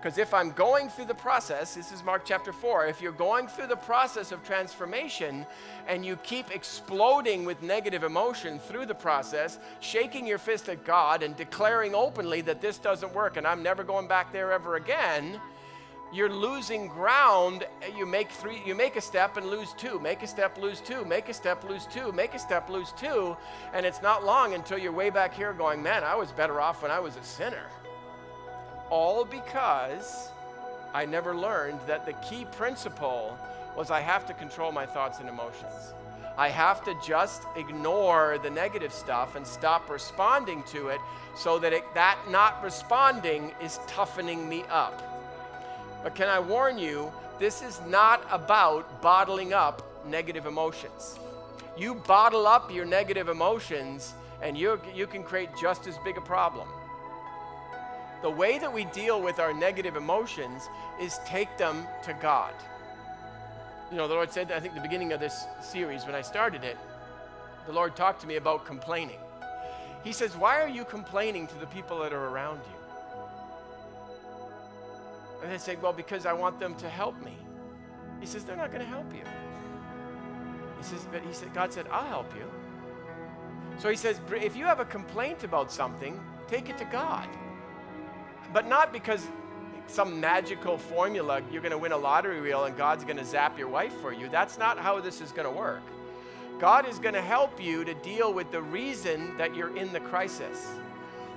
Because 0.02 0.18
if 0.18 0.34
I'm 0.34 0.50
going 0.50 0.88
through 0.88 1.04
the 1.04 1.14
process, 1.14 1.76
this 1.76 1.92
is 1.92 2.02
Mark 2.02 2.22
chapter 2.24 2.52
4, 2.52 2.88
if 2.88 3.00
you're 3.00 3.12
going 3.12 3.46
through 3.46 3.68
the 3.68 3.76
process 3.76 4.32
of 4.32 4.42
transformation 4.42 5.46
and 5.86 6.04
you 6.04 6.16
keep 6.24 6.52
exploding 6.52 7.44
with 7.44 7.62
negative 7.62 8.02
emotion 8.02 8.58
through 8.58 8.86
the 8.86 8.96
process, 8.96 9.60
shaking 9.78 10.26
your 10.26 10.38
fist 10.38 10.68
at 10.68 10.84
God 10.84 11.22
and 11.22 11.36
declaring 11.36 11.94
openly 11.94 12.40
that 12.40 12.60
this 12.60 12.78
doesn't 12.78 13.14
work 13.14 13.36
and 13.36 13.46
I'm 13.46 13.62
never 13.62 13.84
going 13.84 14.08
back 14.08 14.32
there 14.32 14.50
ever 14.50 14.74
again, 14.74 15.40
you're 16.12 16.34
losing 16.34 16.88
ground. 16.88 17.64
You 17.96 18.04
make 18.04 18.32
three, 18.32 18.60
you 18.66 18.74
make 18.74 18.96
a 18.96 19.00
step 19.00 19.36
and 19.36 19.46
lose 19.46 19.72
two, 19.74 20.00
make 20.00 20.24
a 20.24 20.26
step, 20.26 20.58
lose 20.58 20.80
two, 20.80 21.04
make 21.04 21.28
a 21.28 21.32
step, 21.32 21.62
lose 21.62 21.86
two, 21.86 22.10
make 22.10 22.34
a 22.34 22.40
step, 22.40 22.68
lose 22.68 22.90
two, 22.98 23.36
and 23.72 23.86
it's 23.86 24.02
not 24.02 24.24
long 24.24 24.54
until 24.54 24.78
you're 24.78 24.90
way 24.90 25.10
back 25.10 25.32
here 25.32 25.52
going, 25.52 25.80
man, 25.80 26.02
I 26.02 26.16
was 26.16 26.32
better 26.32 26.60
off 26.60 26.82
when 26.82 26.90
I 26.90 26.98
was 26.98 27.14
a 27.14 27.22
sinner 27.22 27.68
all 28.92 29.24
because 29.24 30.28
I 30.92 31.06
never 31.06 31.34
learned 31.34 31.80
that 31.86 32.04
the 32.04 32.12
key 32.14 32.44
principle 32.52 33.38
was 33.74 33.90
I 33.90 34.00
have 34.00 34.26
to 34.26 34.34
control 34.34 34.70
my 34.70 34.84
thoughts 34.84 35.18
and 35.18 35.30
emotions. 35.30 35.94
I 36.36 36.50
have 36.50 36.84
to 36.84 36.94
just 37.02 37.44
ignore 37.56 38.36
the 38.42 38.50
negative 38.50 38.92
stuff 38.92 39.34
and 39.34 39.46
stop 39.46 39.88
responding 39.88 40.62
to 40.64 40.88
it 40.88 41.00
so 41.34 41.58
that 41.60 41.72
it, 41.72 41.84
that 41.94 42.18
not 42.28 42.62
responding 42.62 43.52
is 43.62 43.80
toughening 43.86 44.46
me 44.46 44.62
up. 44.70 45.02
But 46.02 46.14
can 46.14 46.28
I 46.28 46.38
warn 46.38 46.76
you, 46.76 47.10
this 47.38 47.62
is 47.62 47.80
not 47.88 48.22
about 48.30 49.00
bottling 49.00 49.54
up 49.54 50.06
negative 50.06 50.44
emotions. 50.44 51.18
You 51.78 51.94
bottle 51.94 52.46
up 52.46 52.70
your 52.70 52.84
negative 52.84 53.30
emotions 53.30 54.12
and 54.42 54.58
you, 54.58 54.78
you 54.94 55.06
can 55.06 55.22
create 55.22 55.48
just 55.58 55.86
as 55.86 55.96
big 56.04 56.18
a 56.18 56.20
problem 56.20 56.68
the 58.22 58.30
way 58.30 58.58
that 58.58 58.72
we 58.72 58.84
deal 58.86 59.20
with 59.20 59.40
our 59.40 59.52
negative 59.52 59.96
emotions 59.96 60.68
is 61.00 61.18
take 61.26 61.58
them 61.58 61.86
to 62.04 62.14
God. 62.14 62.54
You 63.90 63.96
know, 63.96 64.06
the 64.06 64.14
Lord 64.14 64.32
said, 64.32 64.52
I 64.52 64.60
think, 64.60 64.74
the 64.74 64.80
beginning 64.80 65.12
of 65.12 65.20
this 65.20 65.44
series, 65.60 66.06
when 66.06 66.14
I 66.14 66.22
started 66.22 66.62
it, 66.62 66.78
the 67.66 67.72
Lord 67.72 67.96
talked 67.96 68.20
to 68.22 68.26
me 68.26 68.36
about 68.36 68.64
complaining. 68.64 69.18
He 70.04 70.12
says, 70.12 70.36
Why 70.36 70.60
are 70.60 70.68
you 70.68 70.84
complaining 70.84 71.48
to 71.48 71.54
the 71.56 71.66
people 71.66 71.98
that 72.00 72.12
are 72.12 72.28
around 72.28 72.60
you? 72.64 72.78
And 75.42 75.52
I 75.52 75.56
said, 75.56 75.82
Well, 75.82 75.92
because 75.92 76.24
I 76.24 76.32
want 76.32 76.58
them 76.58 76.74
to 76.76 76.88
help 76.88 77.20
me. 77.22 77.36
He 78.20 78.26
says, 78.26 78.44
They're 78.44 78.56
not 78.56 78.70
going 78.70 78.82
to 78.82 78.88
help 78.88 79.12
you. 79.12 79.24
He 80.78 80.84
says, 80.84 81.06
But 81.10 81.22
he 81.22 81.32
said, 81.32 81.52
God 81.52 81.72
said, 81.72 81.86
I'll 81.90 82.06
help 82.06 82.32
you. 82.36 82.50
So 83.78 83.90
he 83.90 83.96
says, 83.96 84.20
If 84.30 84.56
you 84.56 84.64
have 84.64 84.80
a 84.80 84.84
complaint 84.84 85.44
about 85.44 85.70
something, 85.70 86.18
take 86.48 86.68
it 86.68 86.78
to 86.78 86.84
God 86.86 87.28
but 88.52 88.68
not 88.68 88.92
because 88.92 89.26
some 89.86 90.20
magical 90.20 90.78
formula 90.78 91.42
you're 91.50 91.62
going 91.62 91.72
to 91.72 91.78
win 91.78 91.92
a 91.92 91.96
lottery 91.96 92.40
wheel 92.40 92.64
and 92.64 92.76
God's 92.76 93.04
going 93.04 93.16
to 93.16 93.24
zap 93.24 93.58
your 93.58 93.68
wife 93.68 93.92
for 94.00 94.12
you. 94.12 94.28
That's 94.28 94.58
not 94.58 94.78
how 94.78 95.00
this 95.00 95.20
is 95.20 95.32
going 95.32 95.46
to 95.46 95.54
work. 95.54 95.82
God 96.58 96.88
is 96.88 96.98
going 96.98 97.14
to 97.14 97.22
help 97.22 97.62
you 97.62 97.84
to 97.84 97.94
deal 97.94 98.32
with 98.32 98.50
the 98.52 98.62
reason 98.62 99.36
that 99.36 99.56
you're 99.56 99.76
in 99.76 99.92
the 99.92 100.00
crisis. 100.00 100.68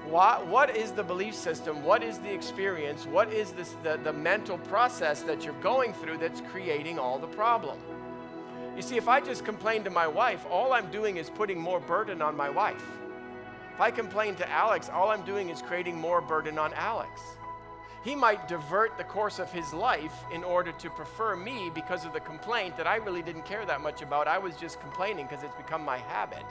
What, 0.08 0.46
what 0.46 0.76
is 0.76 0.92
the 0.92 1.04
belief 1.04 1.34
system? 1.34 1.84
What 1.84 2.04
is 2.04 2.20
the 2.20 2.32
experience? 2.32 3.08
What 3.08 3.34
is 3.34 3.52
this, 3.52 3.76
the, 3.82 4.00
the 4.04 4.14
mental 4.14 4.60
process 4.60 5.24
that 5.24 5.44
you're 5.44 5.60
going 5.62 5.94
through 5.94 6.20
that's 6.20 6.42
creating 6.52 7.00
all 7.00 7.18
the 7.18 7.28
problem? 7.28 7.80
You 8.76 8.84
see, 8.84 8.98
if 8.98 9.08
I 9.08 9.20
just 9.20 9.44
complain 9.44 9.84
to 9.86 9.90
my 9.90 10.06
wife, 10.06 10.46
all 10.52 10.74
I'm 10.74 10.92
doing 10.92 11.18
is 11.18 11.30
putting 11.30 11.60
more 11.60 11.80
burden 11.80 12.22
on 12.22 12.38
my 12.38 12.50
wife. 12.50 12.86
If 13.76 13.82
I 13.82 13.92
complain 13.92 14.36
to 14.36 14.50
Alex, 14.50 14.88
all 14.88 15.10
I'm 15.10 15.26
doing 15.26 15.50
is 15.50 15.62
creating 15.62 16.00
more 16.00 16.22
burden 16.22 16.58
on 16.58 16.74
Alex. 16.76 17.20
He 18.06 18.16
might 18.16 18.48
divert 18.48 18.98
the 18.98 19.04
course 19.04 19.38
of 19.38 19.52
his 19.52 19.74
life 19.74 20.14
in 20.34 20.46
order 20.46 20.72
to 20.72 20.90
prefer 20.90 21.36
me 21.36 21.70
because 21.76 22.06
of 22.06 22.14
the 22.14 22.22
complaint 22.22 22.78
that 22.78 22.88
I 22.88 22.96
really 22.96 23.22
didn't 23.22 23.44
care 23.44 23.66
that 23.66 23.82
much 23.82 24.02
about. 24.02 24.30
I 24.30 24.38
was 24.38 24.56
just 24.56 24.80
complaining 24.80 25.28
because 25.28 25.44
it's 25.44 25.56
become 25.56 25.84
my 25.84 25.98
habit. 25.98 26.46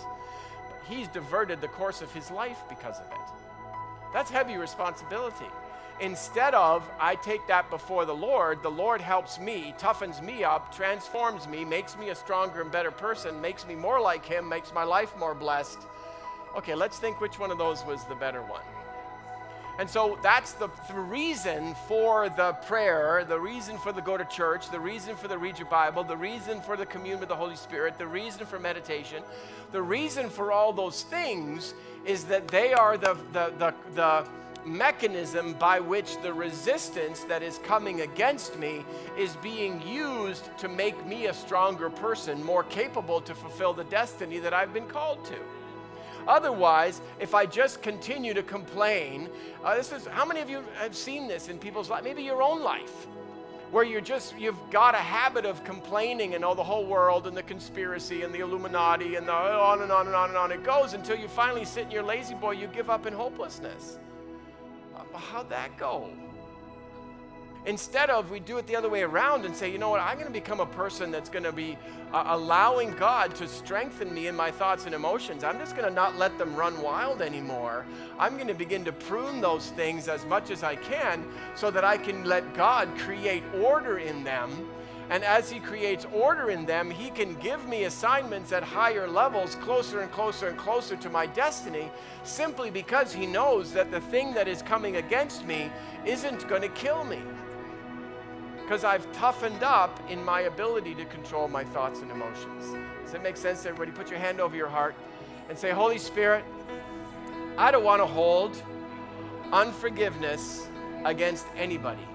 But 0.69 0.83
he's 0.87 1.09
diverted 1.09 1.63
the 1.63 1.69
course 1.69 2.03
of 2.03 2.13
his 2.13 2.31
life 2.31 2.59
because 2.69 3.01
of 3.01 3.07
it. 3.07 3.33
That's 4.13 4.31
heavy 4.31 4.59
responsibility. 4.59 5.47
Instead 6.01 6.53
of, 6.53 6.87
I 7.01 7.15
take 7.15 7.47
that 7.47 7.71
before 7.71 8.05
the 8.05 8.15
Lord, 8.15 8.63
the 8.63 8.71
Lord 8.71 9.01
helps 9.01 9.41
me, 9.41 9.75
toughens 9.79 10.23
me 10.23 10.45
up, 10.45 10.75
transforms 10.75 11.49
me, 11.49 11.65
makes 11.65 11.97
me 11.97 12.11
a 12.11 12.15
stronger 12.15 12.61
and 12.61 12.71
better 12.71 12.91
person, 12.91 13.41
makes 13.41 13.67
me 13.67 13.75
more 13.75 13.99
like 13.99 14.27
Him, 14.27 14.47
makes 14.47 14.75
my 14.75 14.85
life 14.85 15.17
more 15.17 15.35
blessed 15.35 15.79
Okay, 16.57 16.75
let's 16.75 16.99
think 16.99 17.21
which 17.21 17.39
one 17.39 17.51
of 17.51 17.59
those 17.59 17.85
was 17.85 18.05
the 18.05 18.15
better 18.15 18.43
one. 18.43 18.63
And 19.77 19.91
so 19.91 20.19
that's 20.23 20.53
the, 20.53 20.69
the, 20.89 21.01
reason 21.01 21.75
for 21.89 22.29
the 22.29 22.53
prayer, 22.67 23.25
the 23.29 23.39
reason 23.39 23.77
for 23.77 23.93
the 23.93 24.01
go 24.01 24.17
to 24.17 24.25
church, 24.25 24.71
the 24.71 24.79
reason 24.79 25.17
for 25.17 25.27
the 25.27 25.37
read 25.37 25.59
your 25.59 25.67
Bible, 25.67 26.05
the 26.05 26.17
reason 26.17 26.61
for 26.61 26.77
the 26.77 26.87
commune 26.87 27.19
with 27.19 27.29
the 27.29 27.35
Holy 27.35 27.57
Spirit, 27.57 27.99
the 27.99 28.07
reason 28.07 28.47
for 28.47 28.61
meditation. 28.61 29.25
The 29.73 29.83
reason 29.83 30.31
for 30.31 30.53
all 30.53 30.73
those 30.73 31.03
things 31.03 31.75
is 32.05 32.25
that 32.27 32.47
they 32.49 32.73
are 32.73 32.97
the, 32.97 33.17
the, 33.33 33.53
the, 33.59 33.75
the 33.95 34.29
mechanism 34.65 35.55
by 35.55 35.81
which 35.81 36.23
the 36.23 36.33
resistance 36.33 37.25
that 37.25 37.43
is 37.43 37.59
coming 37.59 38.03
against 38.03 38.57
me 38.57 38.85
is 39.19 39.35
being 39.37 39.83
used 39.87 40.57
to 40.59 40.69
make 40.69 41.05
me 41.05 41.27
a 41.27 41.35
stronger 41.35 41.91
person, 41.91 42.45
more 42.45 42.63
capable 42.63 43.21
to 43.21 43.35
fulfill 43.35 43.73
the 43.73 43.85
destiny 43.85 44.39
that 44.39 44.55
I've 44.55 44.73
been 44.73 44.87
called 44.87 45.25
to. 45.25 45.37
Otherwise, 46.27 47.01
if 47.21 47.35
I 47.35 47.47
just 47.47 47.83
continue 47.83 48.35
to 48.35 48.43
complain, 48.43 49.29
uh, 49.65 49.77
this 49.77 49.93
is 49.93 50.07
how 50.07 50.25
many 50.25 50.41
of 50.41 50.49
you 50.49 50.65
have 50.77 50.97
seen 50.97 51.29
this 51.29 51.49
in 51.49 51.59
people's 51.59 51.91
life? 51.91 52.05
Maybe 52.05 52.23
your 52.23 52.43
own 52.43 52.63
life, 52.63 53.07
where 53.71 53.85
you're 53.85 54.01
just, 54.01 54.39
you've 54.39 54.59
got 54.71 54.95
a 54.95 54.99
habit 54.99 55.45
of 55.45 55.65
complaining 55.65 56.35
and 56.35 56.45
all 56.45 56.55
the 56.55 56.63
whole 56.63 56.87
world 56.87 57.27
and 57.27 57.37
the 57.37 57.43
conspiracy 57.43 58.23
and 58.23 58.33
the 58.33 58.41
Illuminati 58.41 59.17
and 59.17 59.27
the 59.27 59.33
on 59.33 59.83
and 59.83 59.91
on 59.91 60.07
and 60.07 60.15
on 60.15 60.29
and 60.29 60.39
on 60.39 60.53
it 60.53 60.63
goes 60.63 60.93
until 60.93 61.17
you 61.17 61.29
finally 61.29 61.65
sit 61.65 61.87
in 61.87 61.91
your 61.91 62.03
lazy 62.03 62.35
boy, 62.35 62.53
you 62.53 62.69
give 62.69 62.89
up 62.89 63.07
in 63.07 63.13
hopelessness. 63.13 63.99
How'd 65.13 65.51
that 65.51 65.77
go? 65.77 66.11
Instead 67.67 68.11
of, 68.11 68.31
we 68.31 68.41
do 68.41 68.59
it 68.59 68.67
the 68.67 68.77
other 68.77 68.91
way 68.91 69.03
around 69.03 69.47
and 69.47 69.57
say, 69.57 69.73
you 69.73 69.79
know 69.79 69.89
what, 69.89 70.01
I'm 70.01 70.17
going 70.17 70.27
to 70.27 70.33
become 70.33 70.61
a 70.61 70.67
person 70.67 71.11
that's 71.11 71.31
going 71.31 71.45
to 71.45 71.53
be 71.53 71.79
uh, 72.13 72.25
allowing 72.27 72.93
God 72.93 73.35
to 73.37 73.49
strengthen 73.49 74.13
me 74.13 74.27
in 74.27 74.37
my 74.37 74.51
thoughts 74.51 74.85
and 74.85 74.95
emotions. 74.95 75.45
I'm 75.45 75.59
just 75.59 75.75
going 75.75 75.89
to 75.89 75.95
not 75.95 76.19
let 76.19 76.37
them 76.37 76.55
run 76.55 76.81
wild 76.83 77.23
anymore. 77.23 77.87
I'm 78.19 78.35
going 78.35 78.49
to 78.49 78.55
begin 78.55 78.85
to 78.85 78.93
prune 78.93 79.41
those 79.41 79.71
things 79.71 80.09
as 80.09 80.27
much 80.27 80.51
as 80.51 80.63
I 80.63 80.77
can 80.77 81.27
so 81.55 81.71
that 81.71 81.85
I 81.85 81.97
can 81.97 82.25
let 82.25 82.53
God 82.53 82.89
create 82.99 83.43
order 83.63 83.99
in 83.99 84.25
them. 84.25 84.69
And 85.11 85.23
as 85.25 85.51
He 85.51 85.61
creates 85.61 86.07
order 86.13 86.51
in 86.51 86.67
them, 86.67 86.91
He 86.91 87.11
can 87.11 87.35
give 87.37 87.67
me 87.67 87.85
assignments 87.85 88.53
at 88.53 88.63
higher 88.63 89.09
levels, 89.09 89.55
closer 89.57 90.01
and 90.01 90.11
closer 90.11 90.49
and 90.49 90.59
closer 90.59 90.97
to 90.97 91.11
my 91.11 91.27
destiny, 91.27 91.91
simply 92.25 92.71
because 92.71 93.13
He 93.13 93.27
knows 93.27 93.73
that 93.73 93.91
the 93.91 94.01
thing 94.01 94.33
that 94.35 94.49
is 94.49 94.63
coming 94.63 94.97
against 94.97 95.45
me 95.47 95.71
isn't 96.07 96.47
going 96.49 96.63
to 96.63 96.69
kill 96.69 97.05
me 97.05 97.21
because 98.65 98.83
I've 98.83 99.11
toughened 99.13 99.63
up 99.63 100.01
in 100.09 100.25
my 100.25 100.43
ability 100.43 100.95
to 100.95 101.05
control 101.05 101.49
my 101.49 101.65
thoughts 101.65 102.01
and 102.01 102.11
emotions. 102.11 102.75
Does 103.03 103.13
that 103.13 103.23
make 103.23 103.37
sense, 103.37 103.67
everybody? 103.67 103.93
Put 103.93 104.09
your 104.09 104.19
hand 104.19 104.41
over 104.41 104.57
your 104.57 104.71
heart 104.71 104.95
and 105.51 105.59
say, 105.59 105.71
Holy 105.71 105.99
Spirit, 105.99 106.43
I 107.59 107.71
don't 107.71 107.85
want 107.85 108.01
to 108.01 108.07
hold 108.07 108.61
unforgiveness 109.53 110.67
against 111.05 111.45
anybody. 111.57 112.07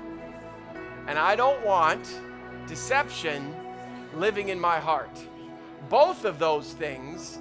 And 1.08 1.20
I 1.20 1.36
don't 1.36 1.64
want 1.64 2.20
deception 2.66 3.56
living 4.16 4.50
in 4.50 4.60
my 4.60 4.80
heart. 4.80 5.24
Both 5.88 6.26
of 6.26 6.40
those 6.40 6.74
things 6.74 7.38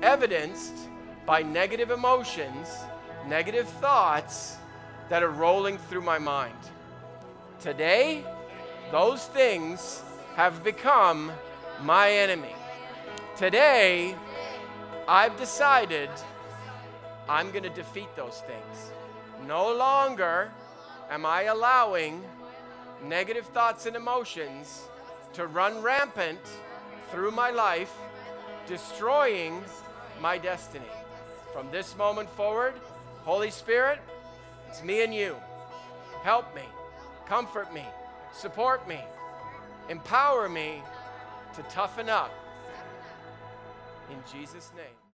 evidenced 0.00 0.74
by 1.26 1.42
negative 1.42 1.90
emotions, 1.90 2.68
negative 3.26 3.68
thoughts 3.68 4.58
that 5.08 5.24
are 5.24 5.30
rolling 5.30 5.76
through 5.76 6.02
my 6.02 6.20
mind. 6.20 6.54
Today, 7.58 8.24
those 8.90 9.26
things 9.26 10.02
have 10.36 10.62
become 10.62 11.32
my 11.82 12.10
enemy. 12.10 12.54
Today, 13.36 14.14
I've 15.08 15.36
decided 15.36 16.10
I'm 17.28 17.50
going 17.50 17.64
to 17.64 17.70
defeat 17.70 18.14
those 18.16 18.42
things. 18.46 18.92
No 19.46 19.74
longer 19.74 20.50
am 21.10 21.26
I 21.26 21.44
allowing 21.44 22.22
negative 23.04 23.46
thoughts 23.46 23.86
and 23.86 23.96
emotions 23.96 24.88
to 25.34 25.46
run 25.46 25.82
rampant 25.82 26.40
through 27.10 27.30
my 27.30 27.50
life, 27.50 27.92
destroying 28.66 29.62
my 30.20 30.38
destiny. 30.38 30.84
From 31.52 31.70
this 31.70 31.96
moment 31.96 32.28
forward, 32.30 32.74
Holy 33.24 33.50
Spirit, 33.50 33.98
it's 34.68 34.82
me 34.82 35.02
and 35.02 35.14
you. 35.14 35.36
Help 36.22 36.54
me, 36.54 36.62
comfort 37.26 37.72
me, 37.72 37.84
support 38.34 38.86
me, 38.88 39.00
empower 39.88 40.48
me 40.48 40.82
to 41.54 41.62
toughen 41.64 42.08
up. 42.08 42.32
In 44.10 44.18
Jesus' 44.30 44.70
name. 44.76 44.94